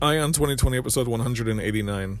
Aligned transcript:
Ion 0.00 0.30
2020, 0.30 0.78
episode 0.78 1.08
189. 1.08 2.20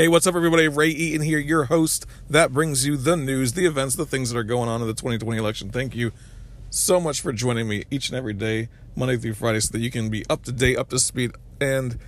Hey, 0.00 0.08
what's 0.08 0.26
up, 0.26 0.34
everybody? 0.34 0.66
Ray 0.66 0.88
Eaton 0.88 1.20
here, 1.20 1.38
your 1.38 1.64
host. 1.64 2.06
That 2.30 2.54
brings 2.54 2.86
you 2.86 2.96
the 2.96 3.18
news, 3.18 3.52
the 3.52 3.66
events, 3.66 3.96
the 3.96 4.06
things 4.06 4.30
that 4.30 4.38
are 4.38 4.42
going 4.42 4.66
on 4.66 4.80
in 4.80 4.86
the 4.86 4.94
2020 4.94 5.38
election. 5.38 5.68
Thank 5.68 5.94
you 5.94 6.10
so 6.70 6.98
much 6.98 7.20
for 7.20 7.34
joining 7.34 7.68
me 7.68 7.84
each 7.90 8.08
and 8.08 8.16
every 8.16 8.32
day, 8.32 8.70
Monday 8.96 9.18
through 9.18 9.34
Friday, 9.34 9.60
so 9.60 9.72
that 9.72 9.80
you 9.80 9.90
can 9.90 10.08
be 10.08 10.24
up 10.30 10.42
to 10.44 10.52
date, 10.52 10.78
up 10.78 10.88
to 10.88 10.98
speed, 10.98 11.32
and 11.60 11.98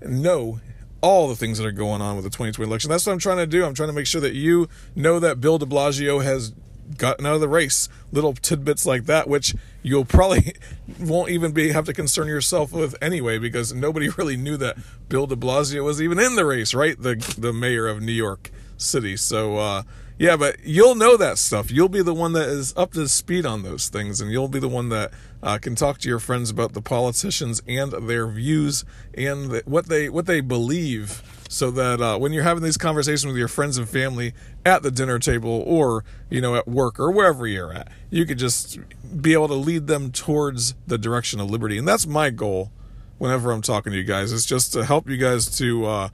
know 0.00 0.60
all 1.00 1.26
the 1.26 1.34
things 1.34 1.58
that 1.58 1.66
are 1.66 1.72
going 1.72 2.00
on 2.00 2.14
with 2.14 2.22
the 2.22 2.30
2020 2.30 2.70
election. 2.70 2.88
That's 2.88 3.04
what 3.04 3.14
I'm 3.14 3.18
trying 3.18 3.38
to 3.38 3.48
do. 3.48 3.64
I'm 3.64 3.74
trying 3.74 3.88
to 3.88 3.94
make 3.94 4.06
sure 4.06 4.20
that 4.20 4.34
you 4.34 4.68
know 4.94 5.18
that 5.18 5.40
Bill 5.40 5.58
de 5.58 5.66
Blasio 5.66 6.22
has 6.22 6.54
gotten 6.96 7.26
out 7.26 7.34
of 7.34 7.40
the 7.40 7.48
race. 7.48 7.88
Little 8.12 8.32
tidbits 8.32 8.86
like 8.86 9.06
that, 9.06 9.28
which 9.28 9.54
you'll 9.82 10.04
probably 10.04 10.54
won't 11.00 11.30
even 11.30 11.52
be 11.52 11.70
have 11.70 11.84
to 11.86 11.92
concern 11.92 12.28
yourself 12.28 12.72
with 12.72 12.94
anyway, 13.02 13.38
because 13.38 13.72
nobody 13.72 14.08
really 14.16 14.36
knew 14.36 14.56
that 14.56 14.76
Bill 15.08 15.26
De 15.26 15.36
Blasio 15.36 15.84
was 15.84 16.00
even 16.00 16.18
in 16.18 16.36
the 16.36 16.44
race, 16.44 16.74
right? 16.74 17.00
The 17.00 17.14
the 17.38 17.52
mayor 17.52 17.86
of 17.86 18.00
New 18.00 18.12
York 18.12 18.50
City. 18.76 19.16
So 19.16 19.56
uh, 19.56 19.82
yeah, 20.20 20.36
but 20.36 20.58
you'll 20.62 20.96
know 20.96 21.16
that 21.16 21.38
stuff. 21.38 21.70
You'll 21.70 21.88
be 21.88 22.02
the 22.02 22.12
one 22.12 22.34
that 22.34 22.48
is 22.48 22.74
up 22.76 22.92
to 22.92 23.08
speed 23.08 23.46
on 23.46 23.62
those 23.62 23.88
things, 23.88 24.20
and 24.20 24.30
you'll 24.30 24.48
be 24.48 24.60
the 24.60 24.68
one 24.68 24.90
that 24.90 25.12
uh, 25.42 25.56
can 25.56 25.74
talk 25.74 25.98
to 26.00 26.08
your 26.10 26.18
friends 26.18 26.50
about 26.50 26.74
the 26.74 26.82
politicians 26.82 27.62
and 27.66 27.92
their 27.92 28.26
views 28.26 28.84
and 29.14 29.62
what 29.64 29.86
they 29.86 30.10
what 30.10 30.26
they 30.26 30.42
believe 30.42 31.22
so 31.52 31.68
that 31.68 32.00
uh, 32.00 32.16
when 32.16 32.32
you're 32.32 32.44
having 32.44 32.62
these 32.62 32.76
conversations 32.76 33.26
with 33.26 33.36
your 33.36 33.48
friends 33.48 33.76
and 33.76 33.88
family 33.88 34.32
at 34.64 34.84
the 34.84 34.90
dinner 34.90 35.18
table 35.18 35.64
or 35.66 36.04
you 36.30 36.40
know 36.40 36.54
at 36.54 36.68
work 36.68 37.00
or 37.00 37.10
wherever 37.10 37.44
you're 37.44 37.72
at 37.72 37.88
you 38.08 38.24
could 38.24 38.38
just 38.38 38.78
be 39.20 39.32
able 39.32 39.48
to 39.48 39.54
lead 39.54 39.88
them 39.88 40.12
towards 40.12 40.74
the 40.86 40.96
direction 40.96 41.40
of 41.40 41.50
liberty. 41.50 41.76
And 41.76 41.88
that's 41.88 42.06
my 42.06 42.30
goal 42.30 42.70
whenever 43.18 43.50
i'm 43.50 43.60
talking 43.60 43.92
to 43.92 43.98
you 43.98 44.04
guys 44.04 44.32
is 44.32 44.46
just 44.46 44.72
to 44.72 44.82
help 44.82 45.06
you 45.06 45.18
guys 45.18 45.58
to 45.58 45.84
uh, 45.84 46.08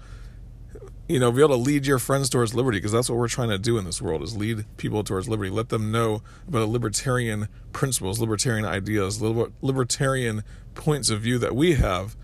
you 1.06 1.20
know 1.20 1.30
be 1.30 1.40
able 1.40 1.50
to 1.50 1.54
lead 1.54 1.86
your 1.86 1.98
friends 1.98 2.30
towards 2.30 2.54
liberty 2.54 2.78
because 2.78 2.90
that's 2.90 3.10
what 3.10 3.18
we're 3.18 3.28
trying 3.28 3.50
to 3.50 3.58
do 3.58 3.76
in 3.76 3.84
this 3.84 4.00
world 4.00 4.22
is 4.22 4.34
lead 4.36 4.64
people 4.78 5.04
towards 5.04 5.28
liberty. 5.28 5.50
Let 5.50 5.68
them 5.68 5.92
know 5.92 6.22
about 6.48 6.70
libertarian 6.70 7.48
principles 7.74 8.20
libertarian 8.20 8.64
ideas 8.64 9.20
libertarian 9.20 10.42
points 10.74 11.10
of 11.10 11.20
view 11.20 11.38
that 11.38 11.54
we 11.54 11.74
have 11.74 12.16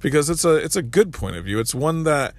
because 0.00 0.30
it's 0.30 0.44
a 0.44 0.56
it's 0.56 0.76
a 0.76 0.82
good 0.82 1.12
point 1.12 1.36
of 1.36 1.44
view. 1.44 1.60
It's 1.60 1.74
one 1.74 2.04
that 2.04 2.34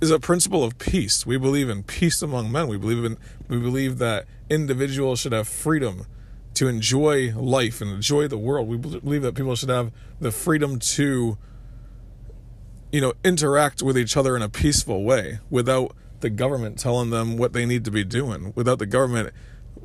is 0.00 0.10
a 0.10 0.18
principle 0.18 0.62
of 0.62 0.78
peace. 0.78 1.24
We 1.24 1.38
believe 1.38 1.68
in 1.68 1.82
peace 1.82 2.22
among 2.22 2.52
men. 2.52 2.68
We 2.68 2.76
believe 2.76 3.04
in 3.04 3.16
we 3.48 3.58
believe 3.58 3.98
that 3.98 4.26
individuals 4.50 5.20
should 5.20 5.32
have 5.32 5.48
freedom 5.48 6.06
to 6.54 6.68
enjoy 6.68 7.34
life 7.34 7.80
and 7.80 7.90
enjoy 7.90 8.28
the 8.28 8.38
world. 8.38 8.68
We 8.68 8.76
believe 8.76 9.22
that 9.22 9.34
people 9.34 9.54
should 9.56 9.68
have 9.68 9.92
the 10.20 10.32
freedom 10.32 10.78
to 10.78 11.38
you 12.92 13.00
know 13.00 13.14
interact 13.24 13.82
with 13.82 13.96
each 13.96 14.16
other 14.16 14.36
in 14.36 14.42
a 14.42 14.48
peaceful 14.48 15.02
way 15.02 15.38
without 15.50 15.94
the 16.20 16.30
government 16.30 16.78
telling 16.78 17.10
them 17.10 17.36
what 17.36 17.52
they 17.52 17.66
need 17.66 17.84
to 17.84 17.90
be 17.90 18.04
doing, 18.04 18.52
without 18.54 18.78
the 18.78 18.86
government 18.86 19.32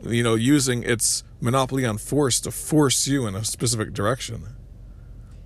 you 0.04 0.24
know 0.24 0.36
using 0.36 0.84
its 0.84 1.24
monopoly 1.40 1.86
on 1.86 1.98
force 1.98 2.40
to 2.42 2.52
force 2.52 3.08
you 3.08 3.28
in 3.28 3.36
a 3.36 3.46
specific 3.46 3.94
direction. 3.94 4.56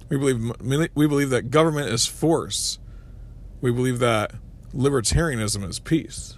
We 0.10 0.18
believe 0.18 0.52
we 0.96 1.08
believe 1.08 1.30
that 1.30 1.52
government 1.52 1.90
is 1.90 2.08
force. 2.08 2.80
We 3.62 3.72
believe 3.72 4.00
that 4.00 4.36
libertarianism 4.76 5.68
is 5.68 5.80
peace. 5.80 6.38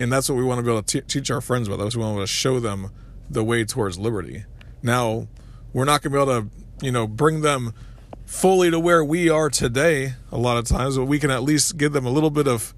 And 0.00 0.12
that's 0.12 0.28
what 0.28 0.36
we 0.36 0.44
want 0.44 0.58
to 0.58 0.62
be 0.62 0.70
able 0.70 0.82
to 0.82 1.00
t- 1.00 1.06
teach 1.06 1.30
our 1.30 1.40
friends 1.40 1.68
about. 1.68 1.78
That's 1.78 1.96
what 1.96 2.06
we 2.06 2.14
want 2.14 2.26
to 2.26 2.32
show 2.32 2.58
them 2.58 2.90
the 3.30 3.44
way 3.44 3.64
towards 3.64 3.98
liberty. 3.98 4.44
Now, 4.82 5.28
we're 5.72 5.84
not 5.84 6.02
going 6.02 6.12
to 6.12 6.18
be 6.18 6.22
able 6.30 6.42
to, 6.42 6.84
you 6.84 6.90
know, 6.90 7.06
bring 7.06 7.42
them 7.42 7.72
fully 8.26 8.70
to 8.70 8.80
where 8.80 9.04
we 9.04 9.28
are 9.28 9.50
today 9.50 10.14
a 10.32 10.38
lot 10.38 10.56
of 10.56 10.64
times, 10.64 10.96
but 10.96 11.04
we 11.04 11.18
can 11.18 11.30
at 11.30 11.42
least 11.42 11.76
give 11.76 11.92
them 11.92 12.06
a 12.06 12.10
little 12.10 12.30
bit 12.30 12.48
of, 12.48 12.74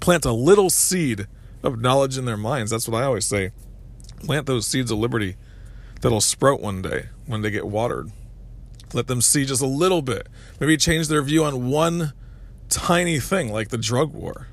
plant 0.00 0.24
a 0.24 0.32
little 0.32 0.70
seed 0.70 1.26
of 1.62 1.80
knowledge 1.80 2.18
in 2.18 2.24
their 2.24 2.36
minds. 2.36 2.70
That's 2.70 2.88
what 2.88 3.00
I 3.00 3.04
always 3.04 3.26
say. 3.26 3.52
Plant 4.20 4.46
those 4.46 4.66
seeds 4.66 4.90
of 4.90 4.98
liberty 4.98 5.36
that'll 6.00 6.20
sprout 6.20 6.60
one 6.60 6.82
day 6.82 7.08
when 7.26 7.42
they 7.42 7.50
get 7.50 7.66
watered. 7.66 8.10
Let 8.92 9.06
them 9.06 9.20
see 9.20 9.44
just 9.44 9.62
a 9.62 9.66
little 9.66 10.02
bit. 10.02 10.26
Maybe 10.58 10.76
change 10.76 11.08
their 11.08 11.22
view 11.22 11.44
on 11.44 11.70
one 11.70 12.12
tiny 12.70 13.20
thing 13.20 13.52
like 13.52 13.68
the 13.68 13.78
drug 13.78 14.12
war. 14.12 14.48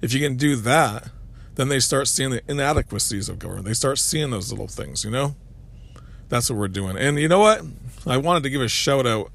If 0.00 0.12
you 0.12 0.20
can 0.20 0.36
do 0.36 0.56
that, 0.56 1.10
then 1.56 1.68
they 1.68 1.80
start 1.80 2.06
seeing 2.06 2.30
the 2.30 2.42
inadequacies 2.48 3.28
of 3.28 3.38
government. 3.38 3.66
They 3.66 3.74
start 3.74 3.98
seeing 3.98 4.30
those 4.30 4.50
little 4.50 4.68
things, 4.68 5.04
you 5.04 5.10
know? 5.10 5.34
That's 6.28 6.50
what 6.50 6.58
we're 6.58 6.68
doing. 6.68 6.96
And 6.96 7.18
you 7.18 7.28
know 7.28 7.38
what? 7.38 7.62
I 8.06 8.18
wanted 8.18 8.42
to 8.44 8.50
give 8.50 8.60
a 8.60 8.68
shout 8.68 9.06
out 9.06 9.30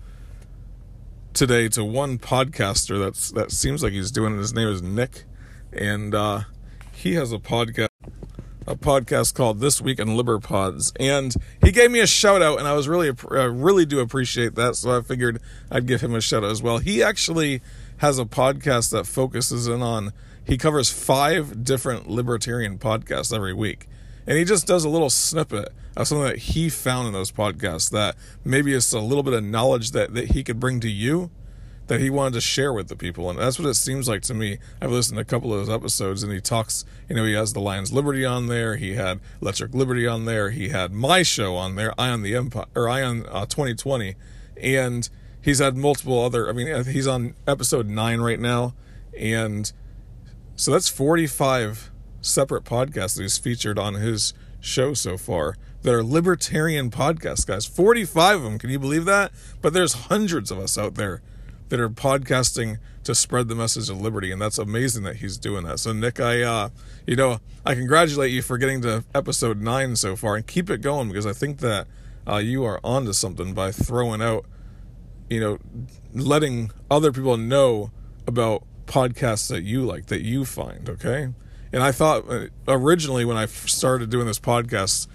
today 1.33 1.69
to 1.69 1.83
one 1.83 2.19
podcaster 2.19 2.99
that's 2.99 3.31
that 3.31 3.51
seems 3.51 3.83
like 3.83 3.93
he's 3.93 4.11
doing 4.11 4.35
it. 4.35 4.37
His 4.37 4.53
name 4.53 4.67
is 4.67 4.81
Nick, 4.81 5.23
and 5.71 6.13
uh, 6.13 6.41
he 6.91 7.13
has 7.15 7.31
a 7.31 7.37
podcast 7.37 7.90
a 8.71 8.75
podcast 8.75 9.33
called 9.33 9.59
This 9.59 9.81
Week 9.81 9.99
in 9.99 10.07
Liberpods, 10.09 10.93
and 10.97 11.35
he 11.61 11.73
gave 11.73 11.91
me 11.91 11.99
a 11.99 12.07
shout 12.07 12.41
out, 12.41 12.57
and 12.57 12.65
I 12.65 12.73
was 12.73 12.87
really, 12.87 13.09
uh, 13.09 13.49
really 13.49 13.85
do 13.85 13.99
appreciate 13.99 14.55
that. 14.55 14.77
So 14.77 14.97
I 14.97 15.01
figured 15.01 15.41
I'd 15.69 15.85
give 15.85 15.99
him 15.99 16.15
a 16.15 16.21
shout 16.21 16.45
out 16.45 16.51
as 16.51 16.63
well. 16.63 16.77
He 16.77 17.03
actually 17.03 17.61
has 17.97 18.17
a 18.17 18.23
podcast 18.23 18.91
that 18.91 19.05
focuses 19.05 19.67
in 19.67 19.81
on. 19.81 20.13
He 20.45 20.57
covers 20.57 20.89
five 20.89 21.65
different 21.65 22.09
libertarian 22.09 22.77
podcasts 22.77 23.35
every 23.35 23.53
week, 23.53 23.89
and 24.25 24.37
he 24.37 24.45
just 24.45 24.67
does 24.67 24.85
a 24.85 24.89
little 24.89 25.09
snippet 25.09 25.73
of 25.97 26.07
something 26.07 26.27
that 26.27 26.37
he 26.37 26.69
found 26.69 27.07
in 27.07 27.13
those 27.13 27.31
podcasts 27.31 27.91
that 27.91 28.15
maybe 28.45 28.73
it's 28.73 28.93
a 28.93 29.01
little 29.01 29.23
bit 29.23 29.33
of 29.33 29.43
knowledge 29.43 29.91
that 29.91 30.13
that 30.13 30.31
he 30.31 30.45
could 30.45 30.61
bring 30.61 30.79
to 30.79 30.89
you 30.89 31.29
that 31.91 31.99
he 31.99 32.09
wanted 32.09 32.31
to 32.31 32.39
share 32.39 32.71
with 32.71 32.87
the 32.87 32.95
people. 32.95 33.29
And 33.29 33.37
that's 33.37 33.59
what 33.59 33.67
it 33.67 33.73
seems 33.73 34.07
like 34.07 34.21
to 34.21 34.33
me. 34.33 34.59
I've 34.81 34.91
listened 34.91 35.17
to 35.17 35.23
a 35.23 35.25
couple 35.25 35.53
of 35.53 35.59
those 35.59 35.75
episodes 35.75 36.23
and 36.23 36.31
he 36.31 36.39
talks, 36.39 36.85
you 37.09 37.17
know, 37.17 37.25
he 37.25 37.33
has 37.33 37.51
the 37.51 37.59
Lions 37.59 37.91
Liberty 37.91 38.23
on 38.23 38.47
there. 38.47 38.77
He 38.77 38.93
had 38.93 39.19
Electric 39.41 39.73
Liberty 39.73 40.07
on 40.07 40.23
there. 40.23 40.51
He 40.51 40.69
had 40.69 40.93
my 40.93 41.21
show 41.21 41.57
on 41.57 41.75
there, 41.75 41.93
I 41.99 42.07
on 42.07 42.21
the 42.21 42.33
Empire, 42.33 42.63
or 42.77 42.87
Ion 42.87 43.25
uh, 43.29 43.45
2020. 43.45 44.15
And 44.55 45.09
he's 45.41 45.59
had 45.59 45.75
multiple 45.75 46.23
other, 46.23 46.47
I 46.47 46.53
mean, 46.53 46.85
he's 46.85 47.07
on 47.07 47.35
episode 47.45 47.89
nine 47.89 48.21
right 48.21 48.39
now. 48.39 48.73
And 49.19 49.69
so 50.55 50.71
that's 50.71 50.87
45 50.87 51.91
separate 52.21 52.63
podcasts 52.63 53.17
that 53.17 53.23
he's 53.23 53.37
featured 53.37 53.77
on 53.77 53.95
his 53.95 54.33
show 54.61 54.93
so 54.93 55.17
far 55.17 55.57
that 55.81 55.93
are 55.93 56.03
libertarian 56.03 56.89
podcasts, 56.89 57.45
guys. 57.45 57.65
45 57.65 58.37
of 58.37 58.43
them. 58.43 58.59
Can 58.59 58.69
you 58.69 58.79
believe 58.79 59.03
that? 59.03 59.33
But 59.61 59.73
there's 59.73 59.93
hundreds 59.93 60.51
of 60.51 60.57
us 60.57 60.77
out 60.77 60.95
there 60.95 61.21
that 61.71 61.79
are 61.79 61.89
podcasting 61.89 62.77
to 63.05 63.15
spread 63.15 63.47
the 63.47 63.55
message 63.55 63.89
of 63.89 63.99
liberty 63.99 64.29
and 64.29 64.41
that's 64.41 64.57
amazing 64.57 65.03
that 65.03 65.15
he's 65.15 65.37
doing 65.37 65.63
that. 65.63 65.79
So 65.79 65.93
nick 65.93 66.19
i 66.19 66.41
uh 66.41 66.69
you 67.07 67.15
know 67.15 67.39
i 67.65 67.73
congratulate 67.73 68.31
you 68.31 68.41
for 68.41 68.57
getting 68.57 68.81
to 68.81 69.05
episode 69.15 69.61
9 69.61 69.95
so 69.95 70.17
far 70.17 70.35
and 70.35 70.45
keep 70.45 70.69
it 70.69 70.81
going 70.81 71.07
because 71.07 71.25
i 71.25 71.31
think 71.31 71.59
that 71.59 71.87
uh, 72.27 72.37
you 72.37 72.65
are 72.65 72.79
onto 72.83 73.13
something 73.13 73.53
by 73.53 73.71
throwing 73.71 74.21
out 74.21 74.45
you 75.29 75.39
know 75.39 75.57
letting 76.13 76.71
other 76.91 77.13
people 77.13 77.37
know 77.37 77.89
about 78.27 78.63
podcasts 78.85 79.47
that 79.49 79.63
you 79.63 79.85
like 79.85 80.07
that 80.07 80.21
you 80.21 80.43
find 80.43 80.89
okay? 80.89 81.29
And 81.71 81.81
i 81.81 81.93
thought 81.93 82.29
uh, 82.29 82.47
originally 82.67 83.23
when 83.23 83.37
i 83.37 83.45
started 83.45 84.09
doing 84.09 84.27
this 84.27 84.39
podcast 84.39 85.07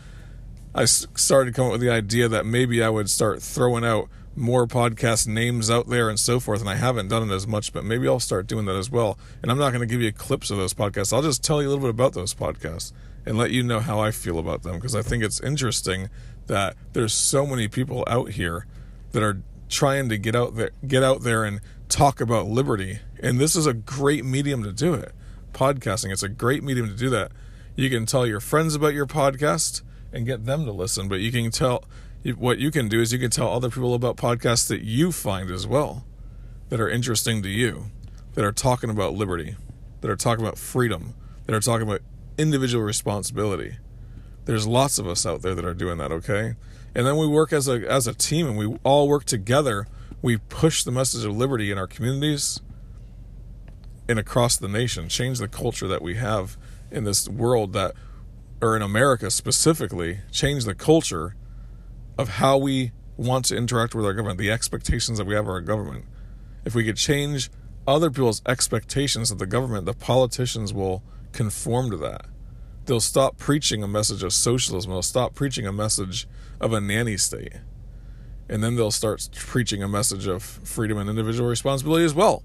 i 0.75 0.87
started 0.87 1.55
coming 1.55 1.69
up 1.69 1.73
with 1.73 1.83
the 1.83 1.91
idea 1.91 2.29
that 2.29 2.47
maybe 2.47 2.83
i 2.83 2.89
would 2.89 3.11
start 3.11 3.43
throwing 3.43 3.85
out 3.85 4.09
more 4.37 4.67
podcast 4.67 5.27
names 5.27 5.71
out 5.71 5.89
there 5.89 6.09
and 6.09 6.21
so 6.21 6.39
forth, 6.39 6.61
and 6.61 6.69
I 6.69 6.77
haven't 6.77 7.09
done 7.09 7.31
it 7.31 7.35
as 7.35 7.47
much, 7.47 7.73
but 7.73 7.85
maybe 7.85 8.07
I'll 8.07 8.21
start 8.21 8.47
doing 8.47 8.67
that 8.67 8.77
as 8.77 8.91
well. 8.91 9.19
And 9.43 9.51
I'm 9.51 9.59
not 9.59 9.71
going 9.71 9.81
to 9.81 9.87
give 9.87 10.03
you 10.03 10.13
clips 10.13 10.51
of 10.51 10.59
those 10.59 10.75
podcasts. 10.75 11.13
I'll 11.13 11.23
just 11.23 11.43
tell 11.43 11.63
you 11.63 11.69
a 11.69 11.71
little 11.71 11.83
bit 11.83 11.91
about 11.91 12.13
those 12.13 12.35
podcasts 12.35 12.93
and 13.25 13.37
let 13.37 13.51
you 13.51 13.63
know 13.63 13.81
how 13.81 13.99
I 13.99 14.11
feel 14.11 14.39
about 14.39 14.63
them 14.63 14.77
because 14.77 14.95
I 14.95 15.03
think 15.03 15.25
it's 15.25 15.41
interesting 15.41 16.11
that 16.47 16.77
there's 16.93 17.13
so 17.13 17.47
many 17.47 17.67
people 17.67 18.05
out 18.07 18.31
here 18.31 18.67
that 19.13 19.23
are 19.23 19.41
trying 19.69 20.09
to 20.11 20.19
get 20.19 20.37
out 20.37 20.55
there, 20.55 20.71
get 20.87 21.03
out 21.03 21.23
there 21.23 21.45
and 21.45 21.61
talk 21.89 22.21
about 22.21 22.47
liberty, 22.47 23.01
and 23.21 23.39
this 23.39 23.57
is 23.57 23.67
a 23.67 23.75
great 23.75 24.25
medium 24.25 24.63
to 24.63 24.73
do 24.73 24.95
it. 24.95 25.13
Podcasting, 25.53 26.13
it's 26.13 26.23
a 26.23 26.29
great 26.29 26.63
medium 26.63 26.89
to 26.89 26.95
do 26.95 27.11
that. 27.11 27.33
You 27.75 27.91
can 27.91 28.07
tell 28.07 28.27
your 28.27 28.41
friends 28.41 28.75
about 28.75 28.95
your 28.95 29.07
podcast. 29.07 29.83
and 30.13 30.25
get 30.27 30.47
them 30.47 30.65
to 30.65 30.73
listen. 30.73 31.09
But 31.09 31.21
you 31.21 31.31
can 31.31 31.51
tell 31.51 31.85
what 32.35 32.59
you 32.59 32.71
can 32.71 32.89
do 32.89 33.01
is 33.01 33.13
you 33.13 33.19
can 33.19 33.31
tell 33.31 33.51
other 33.51 33.69
people 33.69 33.95
about 33.95 34.17
podcasts 34.17 34.69
that 34.69 34.83
you 34.83 35.13
find 35.13 35.51
as 35.51 35.67
well 35.67 36.05
that 36.69 36.81
are 36.81 36.89
interesting 36.89 37.43
to 37.43 37.49
you, 37.49 37.87
that 38.35 38.45
are 38.45 38.53
talking 38.53 38.91
about 38.91 39.15
liberty, 39.15 39.57
that 40.01 40.11
are 40.11 40.17
talking 40.17 40.45
about 40.45 40.59
freedom, 40.59 41.15
that 41.47 41.55
are 41.55 41.61
talking 41.61 41.87
about 41.87 42.01
individual 42.37 42.85
responsibility. 42.85 43.77
There's 44.45 44.67
lots 44.67 44.99
of 44.99 45.07
us 45.07 45.25
out 45.25 45.43
there 45.43 45.55
that 45.55 45.65
are 45.65 45.75
doing 45.75 45.99
that, 45.99 46.13
okay? 46.13 46.55
And 46.95 47.07
then 47.07 47.17
we 47.17 47.27
work 47.27 47.53
as 47.53 47.69
a 47.69 47.89
as 47.91 48.07
a 48.07 48.15
team 48.15 48.47
and 48.47 48.57
we 48.57 48.79
all 48.83 49.09
work 49.09 49.25
together. 49.25 49.87
We 50.23 50.39
push 50.39 50.83
the 50.83 50.91
message 50.91 51.25
of 51.25 51.37
liberty 51.37 51.71
in 51.71 51.79
our 51.79 51.87
communities 51.87 52.61
and 54.09 54.19
across 54.19 54.57
the 54.57 54.69
nation, 54.69 55.09
change 55.09 55.39
the 55.39 55.49
culture 55.49 55.89
that 55.89 56.01
we 56.01 56.15
have 56.15 56.57
in 56.91 57.05
this 57.05 57.29
world 57.29 57.73
that 57.75 57.95
or 58.63 58.75
in 58.75 58.83
America 58.83 59.31
specifically, 59.31 60.21
change 60.31 60.65
the 60.65 60.75
culture 60.75 61.35
of 62.19 62.29
how 62.29 62.57
we 62.57 62.93
want 63.17 63.45
to 63.47 63.57
interact 63.57 63.95
with 63.95 64.05
our 64.05 64.13
government, 64.13 64.39
the 64.39 64.51
expectations 64.51 65.19
that 65.19 65.27
we 65.27 65.35
have 65.35 65.45
of 65.45 65.51
our 65.51 65.61
government. 65.61 66.05
If 66.65 66.75
we 66.75 66.85
could 66.85 66.97
change 66.97 67.51
other 67.87 68.11
people's 68.11 68.43
expectations 68.47 69.31
of 69.31 69.39
the 69.39 69.47
government, 69.47 69.87
the 69.87 69.95
politicians 69.95 70.73
will 70.73 71.03
conform 71.33 71.91
to 71.91 71.97
that. 71.99 72.27
They'll 72.87 73.01
stop 73.01 73.37
preaching 73.37 73.83
a 73.83 73.89
message 73.89 74.23
of 74.23 74.33
socialism. 74.33 74.91
They'll 74.91 75.03
stop 75.03 75.35
preaching 75.35 75.67
a 75.67 75.73
message 75.73 76.27
of 76.61 76.73
a 76.73 76.81
nanny 76.81 77.17
state. 77.17 77.55
And 78.49 78.63
then 78.63 78.77
they'll 78.77 78.93
start 78.93 79.29
preaching 79.35 79.83
a 79.83 79.89
message 79.89 80.27
of 80.27 80.43
freedom 80.43 80.99
and 80.99 81.11
individual 81.11 81.49
responsibility 81.49 82.05
as 82.05 82.15
well, 82.15 82.45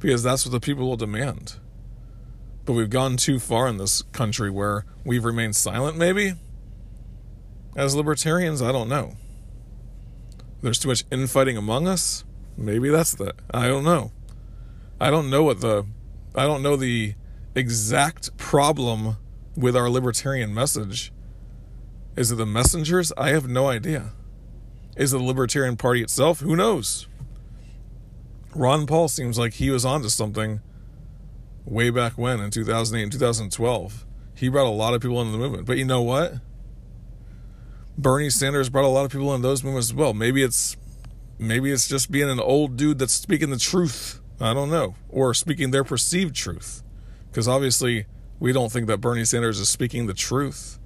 because 0.00 0.22
that's 0.22 0.44
what 0.44 0.52
the 0.52 0.60
people 0.60 0.88
will 0.88 0.96
demand. 0.96 1.56
But 2.64 2.72
we've 2.72 2.90
gone 2.90 3.16
too 3.16 3.38
far 3.38 3.68
in 3.68 3.78
this 3.78 4.02
country 4.12 4.50
where 4.50 4.84
we've 5.04 5.24
remained 5.24 5.56
silent, 5.56 5.96
maybe? 5.96 6.34
As 7.76 7.94
libertarians, 7.94 8.60
I 8.60 8.72
don't 8.72 8.88
know. 8.88 9.16
There's 10.62 10.78
too 10.78 10.88
much 10.88 11.04
infighting 11.12 11.56
among 11.56 11.86
us? 11.86 12.24
Maybe 12.56 12.88
that's 12.88 13.14
the. 13.14 13.34
I 13.52 13.68
don't 13.68 13.84
know. 13.84 14.12
I 15.00 15.10
don't 15.10 15.30
know 15.30 15.44
what 15.44 15.60
the. 15.60 15.86
I 16.34 16.46
don't 16.46 16.62
know 16.62 16.76
the 16.76 17.14
exact 17.54 18.36
problem 18.36 19.16
with 19.56 19.76
our 19.76 19.88
libertarian 19.88 20.52
message. 20.52 21.12
Is 22.16 22.32
it 22.32 22.36
the 22.36 22.46
messengers? 22.46 23.12
I 23.16 23.30
have 23.30 23.48
no 23.48 23.68
idea. 23.68 24.10
Is 24.96 25.14
it 25.14 25.18
the 25.18 25.22
Libertarian 25.22 25.76
Party 25.76 26.02
itself? 26.02 26.40
Who 26.40 26.56
knows? 26.56 27.06
Ron 28.54 28.86
Paul 28.86 29.06
seems 29.06 29.38
like 29.38 29.54
he 29.54 29.70
was 29.70 29.84
onto 29.84 30.08
something 30.08 30.60
way 31.64 31.90
back 31.90 32.14
when 32.18 32.40
in 32.40 32.50
2008 32.50 33.02
and 33.04 33.12
2012. 33.12 34.04
He 34.34 34.48
brought 34.48 34.66
a 34.66 34.70
lot 34.70 34.94
of 34.94 35.00
people 35.00 35.20
into 35.20 35.32
the 35.32 35.38
movement. 35.38 35.66
But 35.66 35.78
you 35.78 35.84
know 35.84 36.02
what? 36.02 36.34
Bernie 37.98 38.30
Sanders 38.30 38.68
brought 38.68 38.84
a 38.84 38.88
lot 38.88 39.04
of 39.04 39.10
people 39.10 39.34
in 39.34 39.42
those 39.42 39.64
movements 39.64 39.88
as 39.88 39.94
well. 39.94 40.14
Maybe 40.14 40.44
it's 40.44 40.76
maybe 41.36 41.72
it's 41.72 41.88
just 41.88 42.12
being 42.12 42.30
an 42.30 42.38
old 42.38 42.76
dude 42.76 43.00
that's 43.00 43.12
speaking 43.12 43.50
the 43.50 43.58
truth. 43.58 44.20
I 44.40 44.54
don't 44.54 44.70
know. 44.70 44.94
Or 45.08 45.34
speaking 45.34 45.72
their 45.72 45.82
perceived 45.82 46.36
truth. 46.36 46.84
Because 47.28 47.48
obviously 47.48 48.06
we 48.38 48.52
don't 48.52 48.70
think 48.70 48.86
that 48.86 48.98
Bernie 48.98 49.24
Sanders 49.24 49.58
is 49.58 49.68
speaking 49.68 50.06
the 50.06 50.14
truth. 50.14 50.78